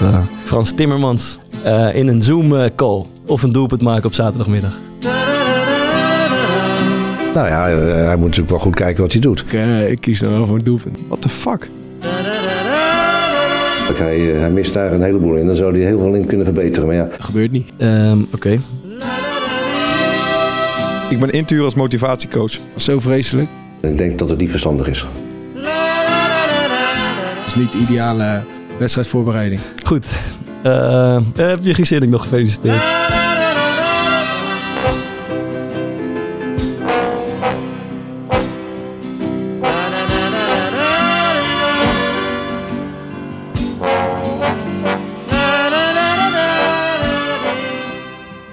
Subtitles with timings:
[0.00, 4.72] eh, Frans Timmermans eh, in een Zoom-call of een doelpunt maken op zaterdagmiddag?
[7.34, 9.40] Nou ja, eh, hij moet natuurlijk wel goed kijken wat hij doet.
[9.40, 10.98] Ik, eh, ik kies dan wel voor een doelpunt.
[11.08, 11.68] What the fuck?
[13.94, 15.46] Hij, eh, hij mist daar een heleboel in.
[15.46, 16.86] Dan zou hij heel veel in kunnen verbeteren.
[16.88, 17.72] Maar ja, Dat gebeurt niet.
[17.76, 18.58] Ehm, Oké.
[21.08, 22.52] Ik ben in te huren als motivatiecoach.
[22.76, 23.48] Zo vreselijk.
[23.80, 25.06] ik denk dat het niet verstandig is.
[25.54, 28.42] Dat is niet de ideale
[28.80, 29.60] wedstrijdvoorbereiding.
[29.84, 30.06] Goed.
[30.62, 32.82] Eh, heb je Giesering nog gefeliciteerd?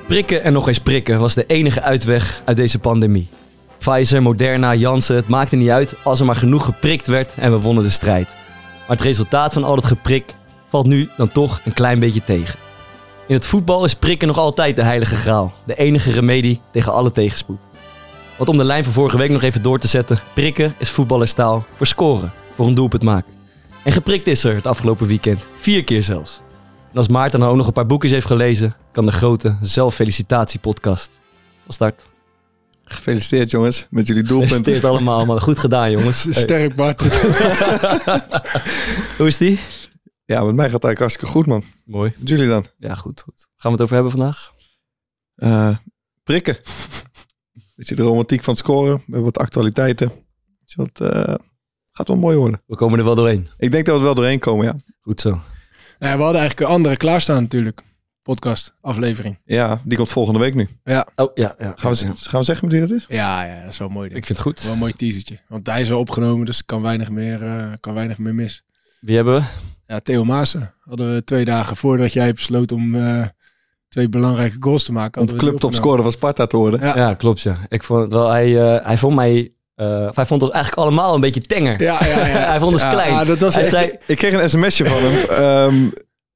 [0.07, 3.27] Prikken en nog eens prikken was de enige uitweg uit deze pandemie.
[3.77, 7.59] Pfizer, Moderna, Janssen, het maakte niet uit als er maar genoeg geprikt werd en we
[7.59, 8.36] wonnen de strijd.
[8.87, 10.35] Maar het resultaat van al dat geprik
[10.69, 12.59] valt nu dan toch een klein beetje tegen.
[13.27, 15.53] In het voetbal is prikken nog altijd de heilige graal.
[15.65, 17.59] De enige remedie tegen alle tegenspoed.
[18.37, 20.17] Want om de lijn van vorige week nog even door te zetten.
[20.33, 22.31] Prikken is voetballerstaal voor scoren.
[22.55, 23.33] Voor een doelpunt maken.
[23.83, 25.47] En geprikt is er het afgelopen weekend.
[25.57, 26.41] Vier keer zelfs.
[26.91, 28.75] En als Maarten nou ook nog een paar boekjes heeft gelezen...
[28.91, 31.09] kan de grote zelffelicitatiepodcast
[31.63, 32.07] van start.
[32.87, 34.57] Gefeliciteerd jongens met jullie doelpunten.
[34.57, 35.41] Gefeliciteerd allemaal, man.
[35.41, 36.25] Goed gedaan, jongens.
[36.43, 37.01] Sterk Bart.
[39.17, 39.59] hoe is die?
[40.25, 41.63] Ja, met mij gaat het eigenlijk hartstikke goed man.
[41.85, 42.13] Mooi.
[42.17, 42.65] Met jullie dan?
[42.77, 43.47] Ja, goed, goed.
[43.55, 44.53] Gaan we het over hebben vandaag?
[45.35, 45.75] Eh,
[46.23, 46.57] prikken.
[47.75, 48.95] Beetje de romantiek van het scoren.
[48.95, 50.11] We hebben wat actualiteiten.
[50.65, 51.35] Dus dat eh,
[51.91, 52.61] gaat wel mooi worden.
[52.65, 53.47] We komen er wel doorheen.
[53.57, 54.75] Ik denk dat we er wel doorheen komen, ja.
[55.01, 55.29] Goed zo.
[55.99, 57.81] Ja, we hadden eigenlijk een andere klaarstaan natuurlijk.
[58.33, 59.39] Podcast, aflevering.
[59.45, 60.67] Ja, die komt volgende week nu.
[60.83, 61.25] Oh, ja.
[61.35, 61.55] ja.
[61.75, 63.05] Gaan we, gaan we zeggen met wie dat is?
[63.09, 64.07] Ja, ja, dat is wel mooi.
[64.07, 64.63] Ik vind het goed.
[64.63, 65.37] Wel een mooi teasertje.
[65.47, 68.63] Want hij is al opgenomen, dus kan weinig meer, eh, kan weinig meer mis.
[68.99, 69.45] Wie hebben we?
[69.85, 73.25] Ja, Theo Maassen hadden we twee dagen voordat jij besloot om eh,
[73.89, 75.21] twee belangrijke goals te maken.
[75.21, 76.79] Om clubtopscorer van Sparta te worden.
[76.79, 76.95] Ja.
[76.97, 77.57] Ja, klopt ja.
[77.67, 80.81] Ik vond het wel, hij, eh, hij vond mij, eh, of hij vond ons eigenlijk
[80.81, 81.81] allemaal een beetje tenger.
[81.81, 82.47] Ja, ja, ja.
[82.51, 83.11] hij vond ons Ja, klein.
[83.11, 85.15] ja, dat was hij echt- zei, Ik kreeg een sms'je van hem.
[85.29, 85.89] Ehm,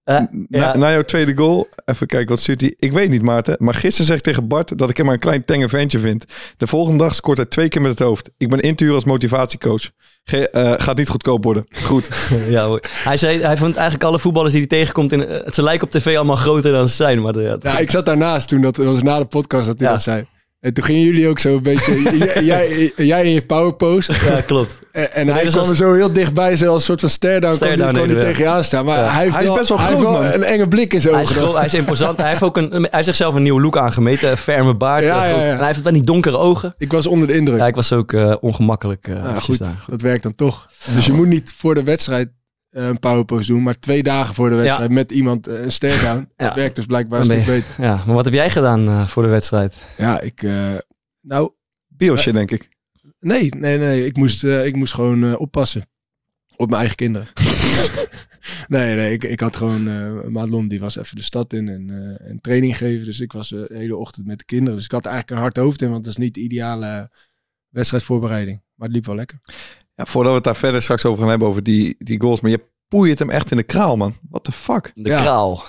[0.04, 0.26] eh, na,
[0.60, 1.68] ja, na jouw tweede goal.
[1.86, 2.74] Even kijken, wat stuurt hij?
[2.78, 3.56] Ik weet niet, Maarten.
[3.60, 6.26] Maar gisteren zeg ik tegen Bart dat ik hem maar een klein tenger ventje vind.
[6.58, 8.30] De volgende dag scoort hij twee keer met het hoofd.
[8.38, 9.90] Ik ben in te huren als motivatiecoach.
[10.24, 11.66] Ge- eh, gaat niet goedkoop worden.
[11.84, 12.10] Goed.
[12.50, 12.80] ja, hoor.
[13.04, 15.94] hij zei, hij vond eigenlijk alle voetballers die hij tegenkomt, in, eh, ze lijken op
[15.94, 17.22] tv allemaal groter dan ze zijn.
[17.22, 19.80] Maar de, ja, Ja, ik zat daarnaast toen, dat dat was na de podcast dat
[19.80, 19.94] hij Ja.
[19.94, 20.26] dat zei.
[20.62, 24.12] En toen gingen jullie ook zo een beetje, jij, jij, jij in je powerpose.
[24.26, 24.80] ja, klopt.
[24.92, 27.78] En, hij kwam er zo heel dichtbij, zo als een soort van stare-down, kwam die
[27.94, 28.86] deden we, tegen je aanstaan.
[28.86, 29.12] Maar Ja.
[29.12, 30.34] hij, heeft Hij is wel, best wel hij heeft groot, wel man.
[30.34, 31.42] een enge blik in zijn Hij is, ogen.
[31.42, 32.18] gro- hij is imposant.
[32.18, 34.32] Hij heeft, ook een, hij heeft zichzelf een nieuwe look aangemeten.
[34.32, 35.04] Een ferme baard.
[35.04, 35.52] Ja, ja, groot- ja.
[35.52, 36.74] En hij heeft wel die donkere ogen.
[36.78, 37.58] Ik was onder de indruk.
[37.60, 39.84] Ja, ik was ook eh, ongemakkelijk eh goed, daar.
[39.90, 40.68] dat werkt dan toch.
[40.96, 42.30] Dus je moet niet voor de wedstrijd
[42.72, 46.30] een powerpose doen, maar twee dagen voor de wedstrijd met iemand eh, een stare-down.
[46.38, 46.46] Ja.
[46.48, 47.74] Dat werkt dus blijkbaar een stuk beter.
[47.78, 49.82] Ja, maar wat heb jij gedaan eh, voor de wedstrijd?
[49.98, 50.44] Ja, ik...
[50.44, 50.74] eh,
[51.22, 51.52] nou,
[51.88, 52.70] Biosje, denk ik.
[53.20, 54.06] nee, nee, nee.
[54.06, 55.86] Ik moest, eh, ik moest gewoon eh, oppassen.
[56.56, 57.28] Op mijn eigen kinderen.
[58.68, 59.14] nee, nee.
[59.14, 59.88] Ik, ik had gewoon...
[59.88, 63.06] eh Madelon, die was even de stad in en, eh, en training geven.
[63.06, 64.76] Dus ik was eh, de hele ochtend met de kinderen.
[64.76, 67.12] Dus ik had eigenlijk een hard hoofd in, want dat is niet de ideale
[67.70, 68.62] wedstrijdvoorbereiding.
[68.76, 69.40] Maar het liep wel lekker.
[69.96, 72.42] Ja, voordat we het daar verder straks over gaan hebben, over die, die goals.
[72.42, 74.16] Maar je poeit hem echt in de kraal, man.
[74.30, 74.92] What the fuck?
[74.96, 75.22] De Ja.
[75.22, 75.64] kraal.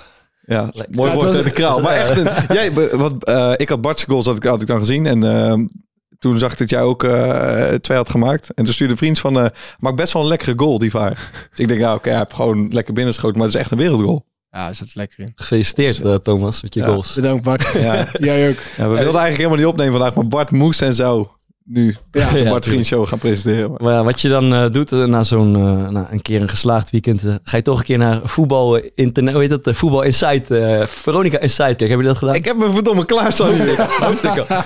[0.47, 0.95] Ja, Lekker.
[0.95, 1.81] mooi Ja, woord, het was- de kraal.
[1.81, 4.79] Maar echt, een, jij, wat, eh, ik had Bart's goals had ik, had ik dan
[4.79, 5.07] gezien.
[5.07, 5.67] En ehm,
[6.19, 8.55] toen zag ik dat jij ook eh, twee had gemaakt.
[8.55, 9.47] En toen stuurde vriend van, eh
[9.79, 11.31] maak best wel een lekkere goal, die vaar.
[11.51, 13.37] Dus ik denk, ja, oké, hij heeft gewoon lekker binnenschoten.
[13.39, 14.27] Maar het is echt een wereldgoal.
[14.51, 15.33] Ja, er zat lekker in.
[15.35, 16.87] Gefeliciteerd Thomas met je Ja.
[16.87, 17.15] goals.
[17.15, 17.73] Bedankt Bart.
[17.73, 18.09] Ja.
[18.19, 18.57] Jij ook.
[18.77, 20.15] Ja, we wilden eigenlijk helemaal niet opnemen vandaag.
[20.15, 21.27] Maar Bart moest en zou
[21.65, 23.73] nu Ja, de Ja, Bart Vriend Show gaan presenteren.
[23.77, 26.49] Maar- ja, wat je dan eh, doet eh, na zo'n eh, na een keer een
[26.49, 29.77] geslaagd weekend, ga je toch een keer naar voetbal internet, hoe heet dat?
[29.77, 30.47] Voetbal Insight,
[30.89, 31.77] Veronica Insight.
[31.77, 32.35] Kijk, heb je dat gedaan?
[32.35, 33.55] Ik heb me verdomme klaarstaan.
[33.55, 33.77] ik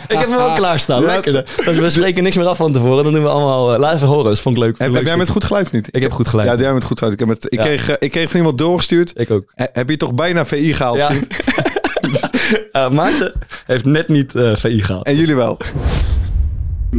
[0.09, 1.01] heb hem wel klaarstaan.
[1.03, 1.07] Ja.
[1.07, 1.33] Lekker.
[1.65, 3.05] Dus we spreken niks meer af van tevoren.
[3.05, 3.79] Dan doen we allemaal.
[3.79, 4.25] laat even horen.
[4.25, 4.79] Dat vond ik leuk.
[4.79, 5.89] Heb, heb jij met goed geluid niet?
[5.91, 6.49] Ik heb goed gelijk.
[6.49, 7.21] Ja, jij met goed geluid.
[7.21, 9.13] Ik, heb het, ik, kreeg, ik kreeg van iemand doorgestuurd.
[9.15, 9.53] Ik ook.
[9.55, 11.11] He- heb je toch bijna VI gehaald, Ja.
[12.91, 13.33] Maarten
[13.67, 15.07] heeft net niet VI gehaald.
[15.07, 15.59] En jullie wel.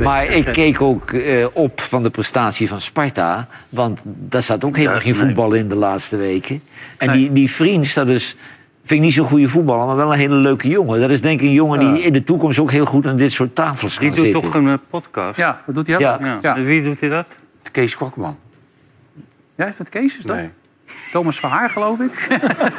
[0.04, 3.48] Maar ik keek ook eh, op van de prestatie van Sparta.
[3.70, 6.62] Want daar staat ook helemaal geen voetbal in de laatste weken.
[6.98, 8.36] En die, die Vriends, dat is,
[8.84, 11.00] vind ik niet zo'n goede voetballer, maar wel een hele leuke jongen.
[11.00, 13.32] Dat is denk ik een jongen die in de toekomst ook heel goed aan dit
[13.32, 14.42] soort tafels Die kan doet zitten.
[14.42, 15.38] toch een eh, podcast?
[15.38, 16.42] Ja, wat doet hij ook?
[16.42, 16.64] Ja.
[16.64, 17.38] Wie doet hij dat?
[17.72, 18.38] Kees Kwakman.
[19.56, 20.36] Ja, met Kees is dat?
[20.36, 20.50] Nee.
[21.12, 22.28] Thomas van Haar, geloof ik.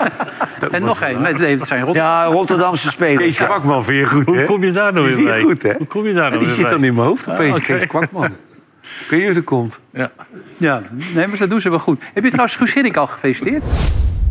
[0.70, 1.22] en nog één.
[1.22, 1.94] Nee, dat zijn Rotterdam.
[2.12, 3.37] Ja, Rotterdamse spelers.
[3.37, 3.46] Kees.
[3.46, 4.32] Kwakman vind je goed, hè?
[4.32, 5.40] Hoe kom je daar nou Die weer bij?
[5.43, 5.72] goed, hè?
[5.78, 6.72] Hoe kom je daar nou die weer zit bij?
[6.72, 7.64] dan in mijn hoofd opeens, Ah.
[7.64, 8.31] Kees Kwakman.
[9.08, 9.81] Kun je hoe dat komt?
[9.93, 10.10] Ja.
[10.56, 10.82] ja,
[11.14, 12.02] nee, maar dat doen ze wel goed.
[12.14, 13.64] Heb je trouwens Guus Hiddink al gefeliciteerd?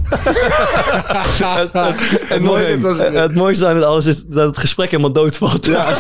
[2.27, 3.13] Het, mooie- het.
[3.13, 5.65] het mooiste aan het alles is dat het gesprek helemaal doodvalt.
[5.65, 5.94] Ja,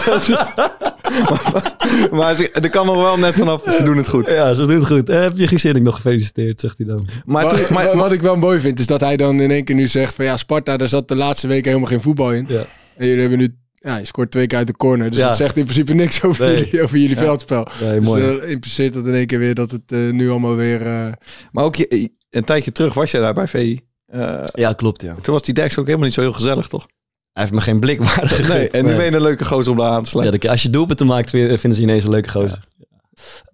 [2.17, 4.27] Maar ze- er kan nog wel net vanaf, ze doen het goed.
[4.27, 5.09] ja ze doen het goed.
[5.09, 7.07] Eh, heb je Giersink nog gefeliciteerd, zegt hij dan.
[7.25, 9.39] Maar, Maar, toen- maar- maar maar- wat ik wel mooi vind, is dat hij dan
[9.41, 12.01] in één keer nu zegt van ja, Sparta, daar zat de laatste weken helemaal geen
[12.01, 12.45] voetbal in.
[12.47, 12.65] Ja.
[12.97, 15.09] En jullie hebben nu, ja, je scoort twee keer uit de corner.
[15.09, 15.27] Dus Ja.
[15.27, 16.55] dat zegt in principe niks over Nee.
[16.55, 17.67] jullie, over jullie veldspel.
[17.81, 18.23] Nee, Dus mooi.
[18.23, 20.81] uh, impliceert dat in één keer weer dat het eh, nu allemaal weer...
[20.81, 21.11] eh,
[21.51, 23.79] maar ook je, een tijdje terug was jij daar bij VI.
[24.05, 25.15] Eh, ja, klopt, ja.
[25.21, 26.87] toen was die Dex ook helemaal niet zo heel gezellig, toch?
[27.37, 29.77] Hij heeft me geen blik waardig Nee, en nu ben je een leuke gozer om
[29.77, 30.39] daar aan te Ja, sluiten.
[30.39, 32.59] de- als je doelpunten maakt, vind- vinden ze ineens een leuke gozer.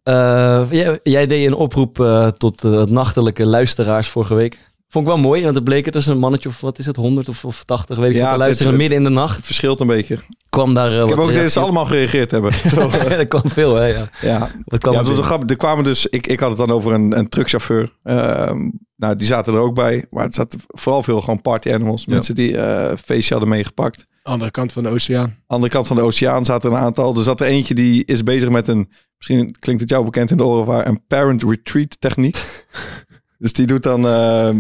[0.04, 4.72] Eh, jij, jij deed een oproep eh, tot het nachtelijke luisteraars vorige week.
[4.94, 6.96] Vond ik wel mooi, want het bleek het dus een mannetje of wat is het,
[6.96, 9.36] 100 of, of 80, weet ik Ja, veel, het luisteren midden in de nacht.
[9.36, 10.18] Het verschilt een beetje.
[10.50, 12.54] Kwam daar uh, Ik heb ook dat ze allemaal gereageerd hebben.
[12.70, 13.86] Zo, er kwam veel, hè?
[13.86, 14.10] Ja.
[14.22, 15.50] ja, Wat kwam ja, er dat was een grap.
[15.50, 17.92] Er kwamen dus, ik, ik had het dan over een, een truckchauffeur.
[18.04, 20.06] Ehm, nou, die zaten er ook bij.
[20.10, 22.04] Maar het zaten vooral veel gewoon party animals.
[22.06, 22.14] Ja.
[22.14, 24.06] Mensen die eh feestje hadden meegepakt.
[24.24, 25.38] andere kant van de oceaan.
[25.48, 27.18] Andere kant van de oceaan zaten er een aantal.
[27.18, 30.38] Er zat er eentje die is bezig met een, misschien klinkt het jou bekend in
[30.38, 32.44] de oren, waar een parent retreat techniek.
[33.38, 34.58] dus die doet dan ehm,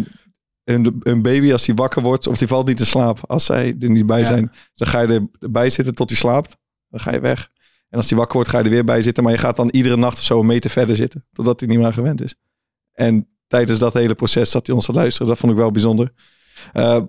[0.63, 3.75] een, een baby als die wakker wordt, of die valt niet in slaap als zij
[3.79, 4.25] er niet bij Ja.
[4.25, 4.51] zijn.
[4.73, 6.57] Dan ga je erbij zitten tot hij slaapt.
[6.89, 7.51] Dan ga je weg.
[7.89, 9.23] En als die wakker wordt, ga je er weer bij zitten.
[9.23, 11.25] Maar je gaat dan iedere nacht of zo een meter verder zitten.
[11.33, 12.35] Totdat hij niet meer aan gewend is.
[12.93, 15.27] En tijdens dat hele proces zat hij ons te luisteren.
[15.27, 16.11] Dat vond ik wel bijzonder.
[16.73, 17.01] Eh,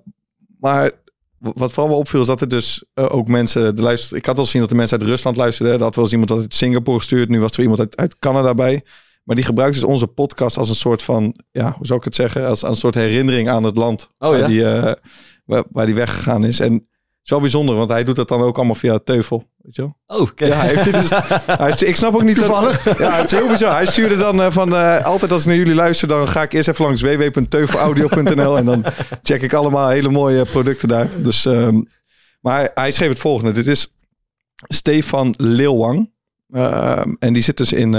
[0.61, 0.91] maar
[1.39, 3.77] wat vooral wel opviel is dat er dus eh, ook mensen...
[3.77, 5.73] De luister, ik had wel zien dat de mensen uit Rusland luisterden.
[5.75, 7.29] Er wel eens iemand uit Singapore gestuurd.
[7.29, 8.85] Nu was er iemand uit, uit Canada bij.
[9.25, 11.35] Maar die gebruikt dus onze podcast als een soort van...
[11.51, 12.47] Ja, hoe zou ik het zeggen?
[12.47, 14.09] Als, als een soort herinnering aan het land.
[14.19, 14.47] Oh, waar, ja?
[14.47, 14.93] die, eh,
[15.45, 16.61] waar, waar die weggegaan is.
[16.61, 16.83] En het
[17.23, 19.45] is wel bijzonder, want hij doet dat dan ook allemaal via Teufel.
[19.57, 20.21] Weet je wel?
[20.21, 20.53] Oh, kijk.
[20.53, 21.09] Ja, hij heeft dus,
[21.47, 22.85] hij ik snap ook niet toevallig.
[22.99, 23.75] ja, het is heel bizar.
[23.75, 26.53] Hij stuurde dan eh, van eh, altijd als ik naar jullie luister, dan ga ik
[26.53, 28.85] eerst even langs www.teufelaudio.nl en dan
[29.23, 31.09] check ik allemaal hele mooie producten daar.
[31.17, 31.83] Dus, ehm,
[32.41, 33.53] maar hij, hij schreef het volgende.
[33.53, 33.95] Dit is
[34.69, 36.13] Stefan Leeuwang.
[36.51, 37.95] Ehm, en die zit dus in,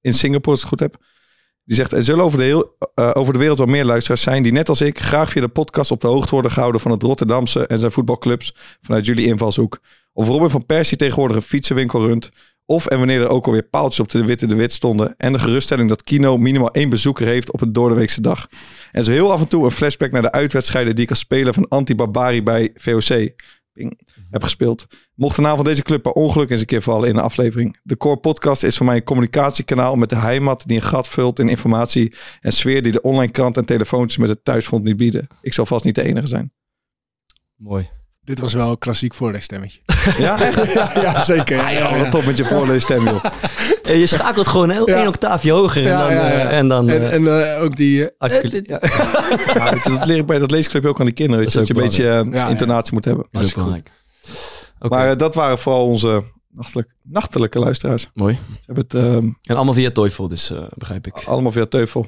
[0.00, 1.04] in Singapore, als ik het goed heb.
[1.64, 4.42] Die zegt, er zullen over de, heel, eh, over de wereld wel meer luisteraars zijn
[4.42, 7.02] die net als ik graag via de podcast op de hoogte worden gehouden van het
[7.02, 9.78] Rotterdamse en zijn voetbalclubs vanuit jullie invalshoek.
[10.12, 12.30] Of Robin van Persie tegenwoordig een fietsenwinkel runt.
[12.64, 15.14] Of en wanneer er ook alweer paaltjes op de witte de wit stonden.
[15.16, 18.48] En de geruststelling dat Kino minimaal één bezoeker heeft op een doordeweekse dag.
[18.92, 21.54] En zo heel af en toe een flashback naar de uitwedstrijden die ik als speler
[21.54, 23.08] van Anti-Barbari bij VOC
[24.30, 24.86] heb gespeeld.
[25.18, 27.76] Mocht de naam van deze club per ongeluk eens een keer vallen in een aflevering.
[27.82, 31.38] De Core Podcast is voor mij een communicatiekanaal met de heimat die een gat vult
[31.38, 35.26] in informatie en sfeer die de online krant en telefoons met het thuisfront niet bieden.
[35.42, 36.52] Ik zal vast niet de enige zijn.
[37.56, 37.88] Mooi.
[38.20, 39.80] Dit was wel een klassiek voorleesstemmetje.
[40.18, 40.72] Ja, echt?
[40.72, 41.56] ja, ja, zeker.
[41.56, 41.98] Ja, ja, ja.
[42.02, 43.24] Wat top met je voorleesstem, joh.
[43.82, 44.96] Eh, Je schakelt gewoon heel, Ja.
[44.98, 45.86] één octaafje hoger.
[45.86, 46.30] En dan, ja, ja.
[46.48, 48.10] eh, en dan En, eh, en eh, ook die...
[48.18, 51.44] dat leer ik bij dat leesclubje ook aan die kinderen.
[51.44, 52.48] Dat Dat, is je een beetje Ja, ja.
[52.48, 53.26] intonatie moet hebben.
[53.30, 53.90] is ook belangrijk.
[54.78, 58.10] Maar eh, dat waren vooral onze nachtelijk, nachtelijke luisteraars.
[58.14, 58.34] mooi.
[58.34, 61.22] Ze hebben het ehm, En allemaal via Toyful, dus eh, begrijp ik.
[61.26, 62.06] allemaal via teufel.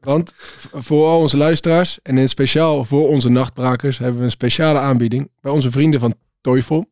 [0.00, 4.24] Want v- voor al onze luisteraars en in het speciaal voor onze nachtbrakers hebben we
[4.24, 6.88] een speciale aanbieding bij onze vrienden van Teufel.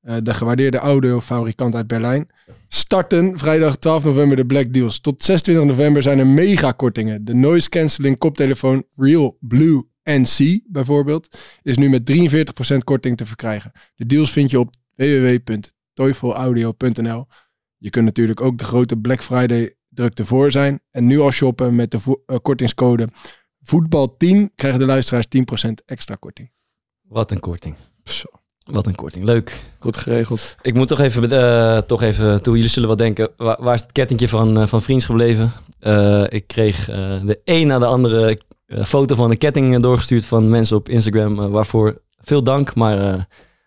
[0.00, 2.28] eh, de gewaardeerde audiofabrikant uit Berlijn.
[2.68, 5.00] Starten vrijdag 12 november de Black Deals.
[5.00, 7.24] Tot 26 november zijn er mega kortingen.
[7.24, 12.10] De noise cancelling koptelefoon Real Blue NC bijvoorbeeld is nu met
[12.74, 13.72] 43% korting te verkrijgen.
[13.94, 17.26] De deals vind je op www.teufelaudio.nl.
[17.76, 20.80] Je kunt natuurlijk ook de grote Black Friday drukte voor zijn.
[20.90, 23.08] En nu al shoppen met de vo- eh, kortingscode
[23.62, 26.52] voetbal10 krijgen de luisteraars 10% extra korting.
[27.02, 27.74] Wat een korting.
[28.04, 28.26] Zo.
[28.70, 29.24] Wat een korting.
[29.24, 29.62] Leuk.
[29.78, 30.56] Goed geregeld.
[30.62, 32.54] Ik moet toch even, eh, toch even toe.
[32.54, 35.52] Jullie zullen wel denken, waar, waar is het kettingje van, eh, van Vriends gebleven?
[35.78, 36.96] Eh, ik kreeg eh,
[37.26, 41.38] de een na de andere foto van een ketting eh, doorgestuurd van mensen op Instagram.
[41.40, 42.74] eh, waarvoor veel dank.
[42.74, 43.22] Maar eh,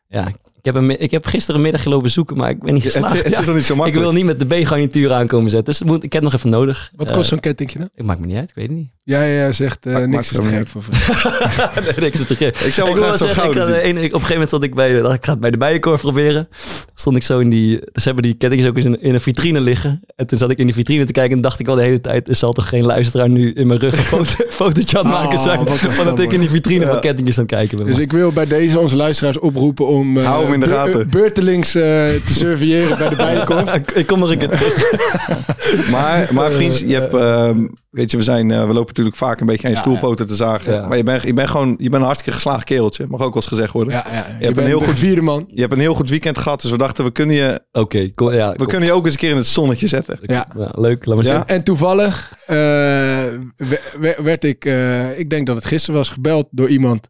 [0.07, 0.31] ja,
[0.73, 3.23] heb, een, ik heb gisteren een middag gelopen zoeken, maar ik ben niet geslaagd.
[3.23, 5.73] het Ja, is nog niet zo ik wil niet met de B-garnituur aankomen zetten.
[5.73, 6.91] Dus moet, ik heb nog even nodig.
[6.95, 7.89] Wat Eh, kost zo'n kettingje nou?
[7.95, 8.89] Ik maak me niet uit, ik weet het niet.
[9.03, 10.83] Jij ja, zegt eh, niks is te gek voor
[11.83, 12.57] nee, niks is te gek.
[12.57, 14.63] Ik zou wel graag zeggen, ik had, eh, een- ik- op een gegeven moment zat
[14.63, 16.47] ik bij, de- ik ga het bij de bijenkorf proberen.
[16.95, 19.59] Stond ik zo in die, ze hebben die kettingjes ook eens in, in een vitrine
[19.59, 20.01] liggen.
[20.15, 22.01] En toen zat ik in die vitrine te kijken en dacht ik wel de hele
[22.01, 25.13] tijd, er zal toch geen luisteraar nu in mijn rug een foto, fotootje aan het
[25.13, 25.67] maken Oh, zijn.
[25.91, 26.91] Van dat ik in die vitrine Ja.
[26.91, 27.85] van kettingjes aan het kijken ben.
[27.85, 30.81] Dus ik wil bij deze onze luisteraars oproepen om, eh, Hou hem in de Be-
[30.81, 31.09] gaten.
[31.09, 33.73] beurtelings eh, te surveilleren bij de bijenkorf.
[33.73, 34.75] Ik, ik kom nog een keer terug.
[35.91, 39.39] Maar, maar vriends, je hebt, ehm, weet je, we, zijn, eh, we lopen natuurlijk vaak
[39.39, 40.73] een beetje aan je Ja, stoelpoten te zagen.
[40.73, 40.87] Ja.
[40.87, 43.05] Maar je bent, je bent gewoon, je bent een hartstikke geslaagd kereltje.
[43.07, 43.93] Mag ook wel eens gezegd worden.
[43.93, 44.15] Ja, ja.
[44.17, 45.45] Je, hebt bent een heel goed- vierde man.
[45.53, 48.33] Je hebt een heel goed weekend gehad, dus we dachten we kunnen je, Oké, kom-
[48.33, 48.67] ja, we kom.
[48.67, 50.17] kunnen je ook eens een keer in het zonnetje zetten.
[50.21, 50.47] Ja.
[50.57, 51.33] Ja, leuk, laat maar Ja.
[51.33, 51.45] zien.
[51.45, 56.47] En toevallig eh, we- we- werd ik, eh, ik denk dat het gisteren was, gebeld
[56.51, 57.09] door iemand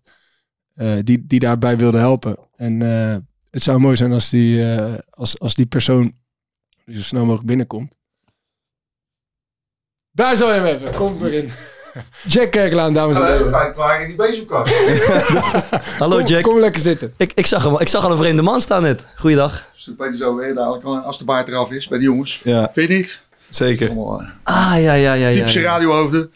[0.73, 2.37] eh, die, die daarbij wilde helpen.
[2.55, 3.15] En eh,
[3.57, 6.13] het zou mooi zijn als die, eh, als, als die persoon
[6.91, 7.95] zo snel mogelijk binnenkomt.
[10.11, 10.95] Daar zou je hem hebben.
[10.95, 11.49] Kom erin.
[12.33, 13.51] Jack Kerklaan, dames en heren.
[13.51, 14.73] Kijk, waar in die bezemkast.
[15.99, 16.43] Hallo Kom, Jack.
[16.43, 17.13] kom lekker zitten.
[17.17, 19.05] Ik, ik, zag hem, ik zag al een vreemde man staan net.
[19.15, 19.65] Goeiedag.
[19.97, 22.41] Peter zo weer dadelijk als de baard eraf is bij de jongens.
[22.43, 23.21] Ja, Vind je niet?
[23.49, 23.87] zeker.
[23.89, 25.13] Allemaal eh, Ah, ja, ja, ja.
[25.13, 25.71] ja, typische ja.
[25.71, 26.31] radiohoofden.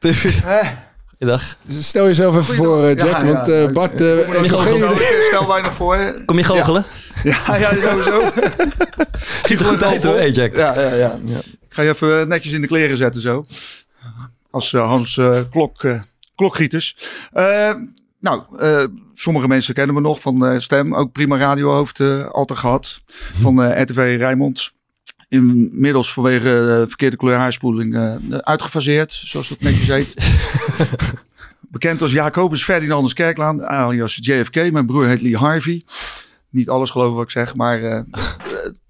[0.00, 0.83] Goeiedag.
[1.18, 2.66] Dus Stel jezelf even Goeiedag.
[2.66, 3.06] voor, eh, Jack.
[3.08, 3.32] Ja, ja.
[3.32, 4.00] Want eh, Bart...
[4.00, 6.22] eh, Ik heeft nog stel, geen nog voor.
[6.26, 6.84] Kom je goochelen?
[7.22, 8.22] Ja, ja, sowieso.
[9.46, 10.56] Ziet er goed uit hoor, hey Jack.
[10.56, 11.18] Ja, ja, ja.
[11.60, 13.44] Ik ga je even netjes in de kleren zetten zo.
[14.50, 16.00] Als eh, Hans eh, klok, eh,
[16.34, 16.96] klokgieters.
[17.32, 17.74] Eh,
[18.20, 20.94] nou, eh, sommige mensen kennen me nog van eh, Stem.
[20.94, 23.00] Ook prima radiohoofd altijd gehad.
[23.32, 24.72] Van eh, RTV Rijnmond.
[25.34, 29.12] Inmiddels vanwege verkeerde kleur haarspoeling eh, uitgefaseerd.
[29.12, 30.14] Zoals dat netjes heet.
[31.60, 34.54] Bekend als Jacobus Ferdinandus Kerklaan, alias JFK.
[34.72, 35.82] Mijn broer heet Lee Harvey.
[36.50, 38.04] Niet alles geloven wat ik zeg, maar eh, eh,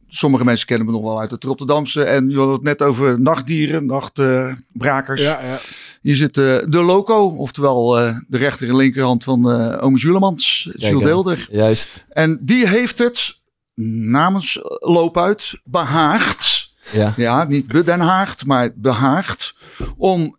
[0.08, 2.04] sommige mensen kennen me nog wel uit het Rotterdamse.
[2.04, 5.20] En je had het net over nachtdieren, nachtbrakers.
[5.20, 5.58] Ja, ja.
[6.04, 10.70] Hier zit eh, de loco, oftewel eh, de rechter en linkerhand van eh ome Julemans,
[10.76, 11.02] Jules.
[11.02, 11.48] Deelder.
[11.50, 12.04] Juist.
[12.08, 13.40] En die heeft het
[13.74, 16.72] namens Loopuit behaagd.
[16.92, 17.12] Ja.
[17.16, 19.54] Ja, niet bedenhaagd, maar behaagd.
[19.96, 20.36] Om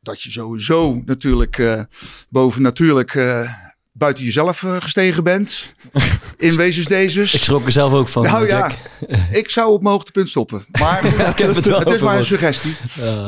[0.00, 1.80] dat je sowieso natuurlijk eh
[2.28, 3.52] boven natuurlijk eh,
[3.92, 5.74] buiten jezelf eh, gestegen bent.
[6.36, 7.34] In wezens dezes.
[7.34, 8.78] Ik schrok er zelf ook van, Nou Jack.
[9.08, 10.64] ja, ik zou op mijn hoogtepunt stoppen.
[10.78, 12.76] Maar ik heb het het is maar een suggestie.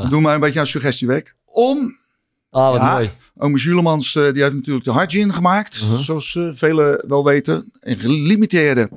[0.09, 1.97] Doe maar een beetje aan suggestie Om,
[2.53, 2.93] Ah, wat Ja.
[2.93, 3.09] mooi.
[3.37, 5.81] ome Julemans, eh, die heeft natuurlijk de hard gin gemaakt.
[5.83, 5.97] Uh-huh.
[5.99, 7.71] Zoals eh, velen wel weten.
[7.79, 8.89] Een gelimiteerde.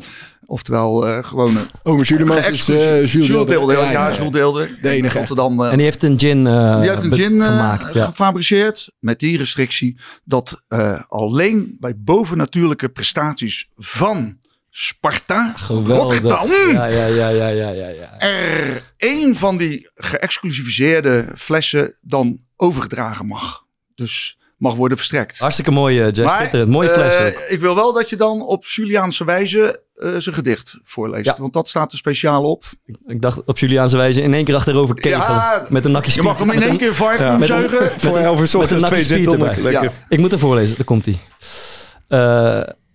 [0.48, 3.46] Oftewel eh gewoon een Ome Julemans is eh, Jules Jules Deelder.
[3.46, 3.76] Deelder.
[3.76, 4.14] Ja, Ja, ja.
[4.16, 4.78] Jules Deelder.
[4.82, 5.62] De enige Rotterdam.
[5.62, 7.94] En die heeft een gin, eh, die heeft een gin gemaakt.
[7.94, 8.04] Ja.
[8.06, 14.38] gefabriceerd met die restrictie dat eh, alleen bij bovennatuurlijke prestaties van
[14.78, 16.20] Sparta Geweldig.
[16.20, 18.18] Rotterdam Ja, ja, ja, ja, ja, ja, ja.
[18.18, 23.64] er één van die geëxclusificeerde flessen dan overgedragen mag.
[23.94, 25.38] Dus mag worden verstrekt.
[25.38, 26.26] Hartstikke mooi, eh, Jack.
[26.26, 26.70] Maar, Schitterend.
[26.70, 27.38] Mooie fles eh, ook.
[27.48, 31.24] ik wil wel dat je dan op Juliaanse wijze eh, zijn gedicht voorleest.
[31.24, 31.36] Ja.
[31.38, 32.64] Want dat staat er speciaal op.
[33.06, 35.18] Ik dacht op Juliaanse wijze in één keer achterover kegelen.
[35.26, 37.46] Ja, met een nakje Je mag hem in één een- keer vibe Ja, met een-
[37.46, 37.90] zuigen.
[38.00, 39.38] Voor elf uur met een ochtends twee.
[39.38, 39.70] Lekker.
[39.70, 39.90] Ja.
[40.08, 41.18] Ik moet er voorlezen, daar komt hij.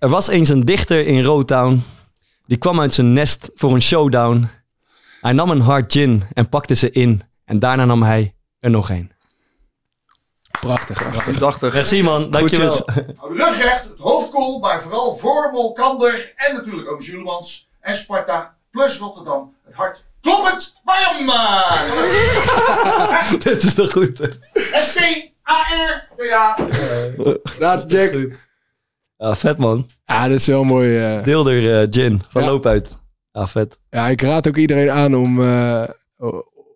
[0.01, 1.84] Er was eens een dichter in Rotown.
[2.46, 4.48] Die kwam uit zijn nest voor een showdown.
[5.22, 7.22] Hij nam een hard gin en pakte ze in.
[7.46, 9.12] En daarna nam hij er nog een.
[10.60, 10.98] Prachtig.
[10.98, 11.27] prachtig.
[11.27, 11.74] Indachtig.
[11.74, 12.89] Merci man, dankjewel.
[13.15, 17.70] Hou de rug recht, het hoofd koel, maar vooral voor Molkander en natuurlijk ook Julemans
[17.79, 19.55] en Sparta plus Rotterdam.
[19.65, 21.31] Het hart kloppend warm.
[23.43, 24.38] Dit is toch goed?
[24.53, 26.55] S-T-A-R-T-A.
[27.60, 28.13] Laatst Jack.
[29.22, 29.90] Ja, vet man.
[30.06, 30.98] Ja, dat is wel mooi.
[30.98, 31.24] eh.
[31.24, 32.48] Deelder eh, gin van Ja.
[32.48, 32.98] Loop uit.
[33.32, 33.80] Ja, vet.
[33.90, 35.90] Ja, ik raad ook iedereen aan om, eh,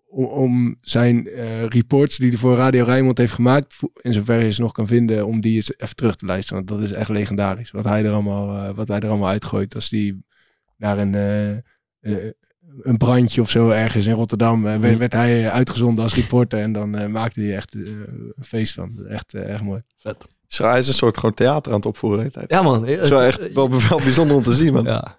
[0.08, 4.52] om, om zijn eh, reports die hij voor Radio Rijnmond heeft gemaakt, in zoverre je
[4.52, 6.64] ze nog kan vinden, om die eens even terug te luisteren.
[6.64, 7.70] Want dat is echt legendarisch.
[7.70, 10.24] Wat hij er allemaal, eh, wat hij er allemaal uitgooit als die
[10.76, 11.14] naar een,
[12.82, 16.94] een brandje of zo ergens in Rotterdam werd, werd hij uitgezonden als reporter en dan
[16.96, 19.06] eh, maakte hij echt een feest van.
[19.06, 19.80] Echt, echt mooi.
[20.46, 22.50] Zo, hij is een soort gewoon theater aan het opvoeren de hele tijd.
[22.50, 22.86] Ja man.
[22.86, 24.84] Het is wel echt wel, wel bijzonder om te zien, man.
[24.84, 25.18] Ja.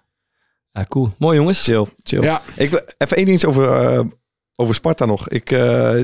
[0.72, 1.12] ja, cool.
[1.18, 1.62] Mooi jongens.
[1.62, 2.22] Chill, chill.
[2.22, 4.00] Ja, Ik wil even één ding over, eh,
[4.56, 5.28] over Sparta nog.
[5.28, 5.94] Ik, eh,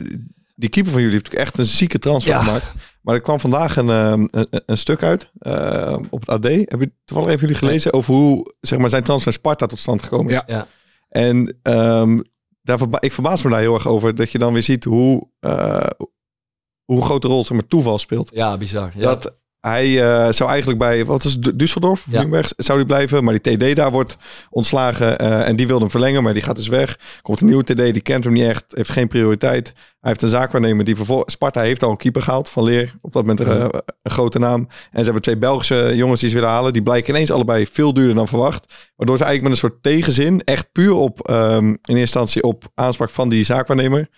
[0.56, 2.42] die keeper van jullie heeft natuurlijk echt een zieke transfer Ja.
[2.42, 2.72] gemaakt.
[3.02, 6.44] Maar er kwam vandaag een, eh, een, een stuk uit eh, op het AD.
[6.44, 9.78] Heb je toevallig even jullie gelezen over hoe zeg maar, zijn transfer naar Sparta tot
[9.78, 10.42] stand gekomen is?
[10.46, 10.56] Ja.
[10.56, 10.66] Ja.
[11.08, 12.20] En ehm,
[12.62, 15.28] daar verba- ik verbaas me daar heel erg over dat je dan weer ziet hoe,
[15.40, 15.80] eh,
[16.84, 18.30] hoe groot de rol zeg maar, toeval speelt.
[18.34, 18.92] Ja, bizar.
[18.96, 19.00] Ja.
[19.02, 22.18] Dat hij eh, zou eigenlijk bij, wat is het, Düsseldorf of Ja.
[22.20, 23.24] Nürnberg, zou hij blijven.
[23.24, 24.16] Maar die TD daar wordt
[24.50, 26.98] ontslagen eh, en die wilde hem verlengen, maar die gaat dus weg.
[27.22, 29.66] Komt een nieuwe TD, die kent hem niet echt, heeft geen prioriteit.
[29.74, 32.94] Hij heeft een zaakwaarnemer die vervol- Sparta heeft al een keeper gehaald van Leer.
[33.00, 33.66] Op dat moment eh,
[34.02, 34.60] een grote naam.
[34.90, 36.72] En ze hebben twee Belgische jongens die ze willen halen.
[36.72, 38.92] Die blijken ineens allebei veel duurder dan verwacht.
[38.96, 42.64] Waardoor ze eigenlijk met een soort tegenzin, echt puur op, ehm, in eerste instantie op
[42.74, 44.08] aanspraak van die zaakwaarnemer,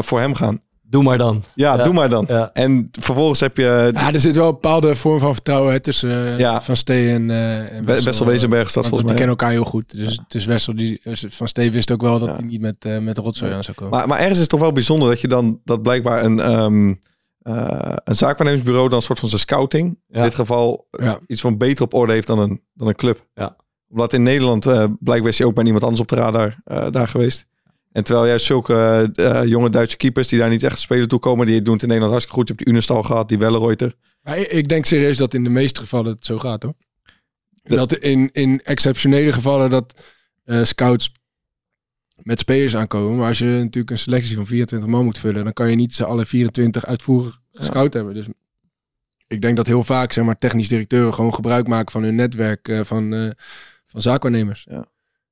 [0.00, 0.60] voor hem gaan.
[0.90, 1.42] Doe maar dan.
[1.54, 1.82] Ja, Ja.
[1.82, 2.24] doe maar dan.
[2.28, 2.50] Ja.
[2.52, 6.10] En vervolgens heb je Ja, er zit wel een bepaalde vorm van vertrouwen hè, tussen
[6.10, 6.60] eh, Ja.
[6.60, 9.14] Van Steen en, eh en Wessel Wezenberg is dat Want volgens die mij.
[9.14, 9.96] kennen elkaar heel goed.
[9.96, 12.34] Dus, dus Wessel, die, dus Van Steen wist ook wel dat Ja.
[12.34, 13.98] hij niet met, eh met de rotzooi aan zou komen.
[13.98, 16.94] Maar, maar ergens is het toch wel bijzonder dat je dan dat blijkbaar een, ehm
[17.42, 19.98] eh, een zaakwaarnemersbureau dan een soort van zijn scouting.
[20.08, 20.16] Ja.
[20.18, 21.18] In dit geval eh, Ja.
[21.26, 23.26] iets van beter op orde heeft dan een, dan een club.
[23.34, 23.56] Ja.
[23.90, 26.86] Omdat in Nederland eh, blijkbaar is hij ook bij niemand anders op de radar eh,
[26.90, 27.46] daar geweest.
[27.98, 28.74] En terwijl juist zulke
[29.14, 31.82] eh, eh, jonge Duitse keepers die daar niet echt spelen toe komen, die doen het
[31.82, 32.48] in Nederland hartstikke goed.
[32.48, 33.94] Je hebt die Unestal gehad, die Wellenreuter.
[34.22, 36.74] Maar ik, denk serieus dat in de meeste gevallen het zo gaat hoor.
[37.62, 39.94] De- Dat in, in exceptionele gevallen dat
[40.44, 41.12] eh, scouts
[42.22, 43.18] met spelers aankomen.
[43.18, 45.94] Maar als je natuurlijk een selectie van 24 man moet vullen, dan kan je niet
[45.94, 48.14] ze alle 24 uitvoerig gescout hebben.
[48.14, 48.26] Dus
[49.26, 52.78] ik denk dat heel vaak zeg maar, technisch directeuren gewoon gebruik maken van hun netwerk
[52.82, 53.34] van,
[53.86, 54.66] van zaakwaarnemers.
[54.70, 54.86] Ja.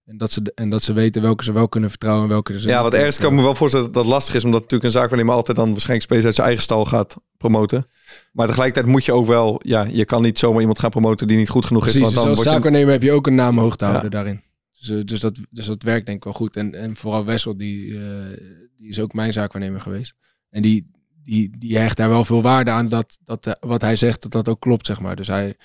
[0.06, 2.68] En, dat ze, en dat ze weten welke ze wel kunnen vertrouwen en welke ze
[2.68, 5.00] Ja, kunnen ergens kan ik me wel voorstellen dat dat lastig is, omdat natuurlijk een
[5.00, 7.86] zaakwaarnemer altijd dan waarschijnlijk spelers uit zijn eigen stal gaat promoten.
[8.32, 11.36] Maar tegelijkertijd moet je ook wel, ja, je kan niet zomaar iemand gaan promoten die
[11.36, 11.92] niet goed genoeg is.
[11.98, 13.90] Want dus dan als zaakwaarnemer heb je ook een naam hoog te Ja.
[13.90, 14.42] houden daarin.
[14.78, 16.56] Dus, eh, dus, dat, dus dat werkt denk ik wel goed.
[16.56, 18.38] En, en vooral Wessel, die, eh,
[18.76, 20.14] die is ook mijn zaakwaarnemer geweest.
[20.50, 20.90] En die,
[21.22, 24.32] die, die hecht daar wel veel waarde aan dat, dat eh, wat hij zegt, dat
[24.32, 25.16] dat ook klopt, zeg maar.
[25.16, 25.56] Dus hij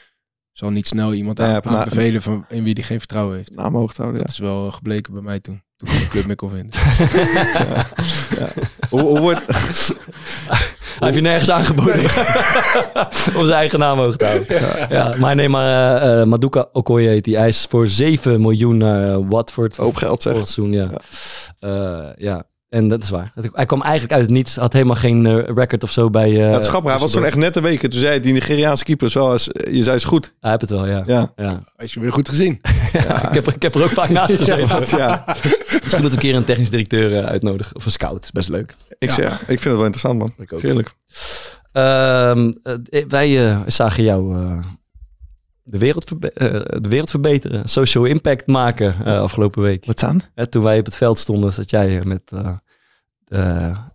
[0.54, 3.56] zal niet snel iemand Ja, aan, ja, aanbevelen van, in wie die geen vertrouwen heeft.
[3.56, 4.22] naam hoog te houden.
[4.22, 5.62] Dat is wel eh, gebleken bij mij toen.
[5.78, 6.80] Toen ik de club mee kon vinden.
[8.40, 8.48] Ja.
[8.90, 9.46] Hoe, hoe wordt,
[11.02, 12.04] Hij heeft je nergens aangeboden
[13.38, 14.88] om zijn eigen naam hoog te houden.
[14.90, 15.16] Ja.
[15.20, 17.38] maar nee, maar eh, eh, Maduka Okoye heet die.
[17.38, 19.76] Hij is voor 7 miljoen naar eh, Watford.
[19.76, 20.56] Hoop geld, zeg.
[20.56, 20.90] Ja.
[21.60, 22.14] Ja.
[22.18, 22.44] ja.
[22.72, 23.32] En dat is waar.
[23.54, 24.56] Hij kwam eigenlijk uit het niets.
[24.56, 26.30] Had helemaal geen eh, record of zo bij...
[26.30, 27.80] eh, ja, het is grappig, hij was toen echt net een week.
[27.80, 30.34] Toen zei hij, die Nigeriaanse keeper is wel eens, je zei is goed.
[30.40, 31.04] Hij heeft het wel, ja.
[31.06, 31.32] Ja.
[31.36, 31.60] ja.
[31.78, 32.52] Als je weer goed gezien.
[32.94, 34.98] ik, heb, er- ik heb er ook vaak naast gezeten.
[34.98, 35.24] Ja,
[35.82, 37.76] Misschien moet een keer een technisch directeur eh, uitnodigen.
[37.76, 38.24] Of een scout.
[38.24, 38.76] Is best leuk.
[38.98, 39.14] ik, Ja.
[39.16, 40.34] Zeg, ik vind het wel interessant, man.
[40.38, 40.62] Ik ook.
[40.62, 40.92] Heerlijk.
[41.72, 44.58] Ehm, eh, wij eh, zagen jou eh,
[45.64, 47.70] de, wereld verbe- eh, de wereld verbeteren.
[47.70, 49.86] Social impact maken eh, afgelopen week.
[49.86, 50.06] Wat?
[50.36, 52.22] Hè, toen wij op het veld stonden, zat jij eh, met...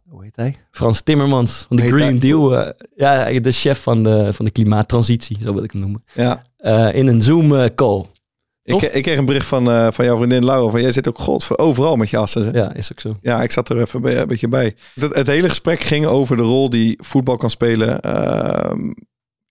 [0.09, 0.57] hoe heet hij?
[0.71, 2.19] Frans Timmermans van de Heet Green hij?
[2.19, 2.73] Deal.
[2.95, 6.05] ja, de chef van de, van de klimaattransitie, zo wil ik hem noemen.
[6.15, 6.43] Ja.
[6.93, 8.05] In een Zoom-call.
[8.63, 10.71] Ik, ik kreeg een bericht van, van jouw vriendin Laura.
[10.71, 12.53] Van, jij zit ook god voor overal met je assen.
[12.53, 13.17] Ja, is ook zo.
[13.21, 14.75] Ja, ik zat er even bij, een beetje bij.
[14.95, 18.93] Het, het hele gesprek ging over de rol die voetbal kan spelen ehm,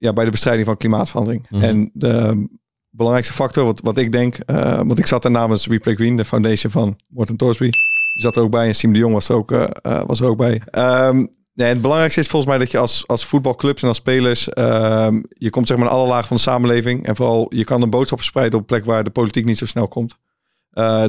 [0.06, 1.46] ja, bij de bestrijding van klimaatverandering.
[1.50, 1.64] Mhm.
[1.64, 2.48] En de
[2.96, 6.16] belangrijkste factor, wat, wat ik denk, eh, want ik zat er namens We Play Green,
[6.16, 7.70] de foundation van Morten Torsby.
[7.70, 10.20] Die zat er ook bij en Siem de Jong was er ook, eh, eh, was
[10.20, 10.62] er ook bij.
[10.66, 14.50] Ehm, nee, het belangrijkste is volgens mij dat je als, als voetbalclubs en als spelers,
[14.50, 17.06] ehm, je komt zeg maar in alle lagen van de samenleving.
[17.06, 19.66] En vooral, je kan een boodschap verspreiden op een plek waar de politiek niet zo
[19.66, 20.18] snel komt.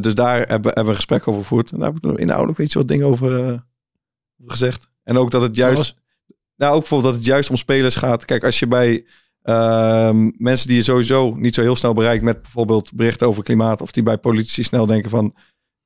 [0.00, 1.70] Dus daar hebben, hebben we een gesprek over gevoerd.
[1.70, 3.62] En daar heb ik nog inhoudelijk weet je wat dingen over
[4.46, 4.88] gezegd.
[5.04, 5.96] En ook dat het juist...
[6.56, 8.24] Nou, ook bijvoorbeeld dat het juist om spelers gaat.
[8.24, 9.06] Kijk, als je bij
[9.42, 13.80] ehm, mensen die je sowieso niet zo heel snel bereikt met bijvoorbeeld berichten over klimaat,
[13.80, 15.34] of die bij politici snel denken van,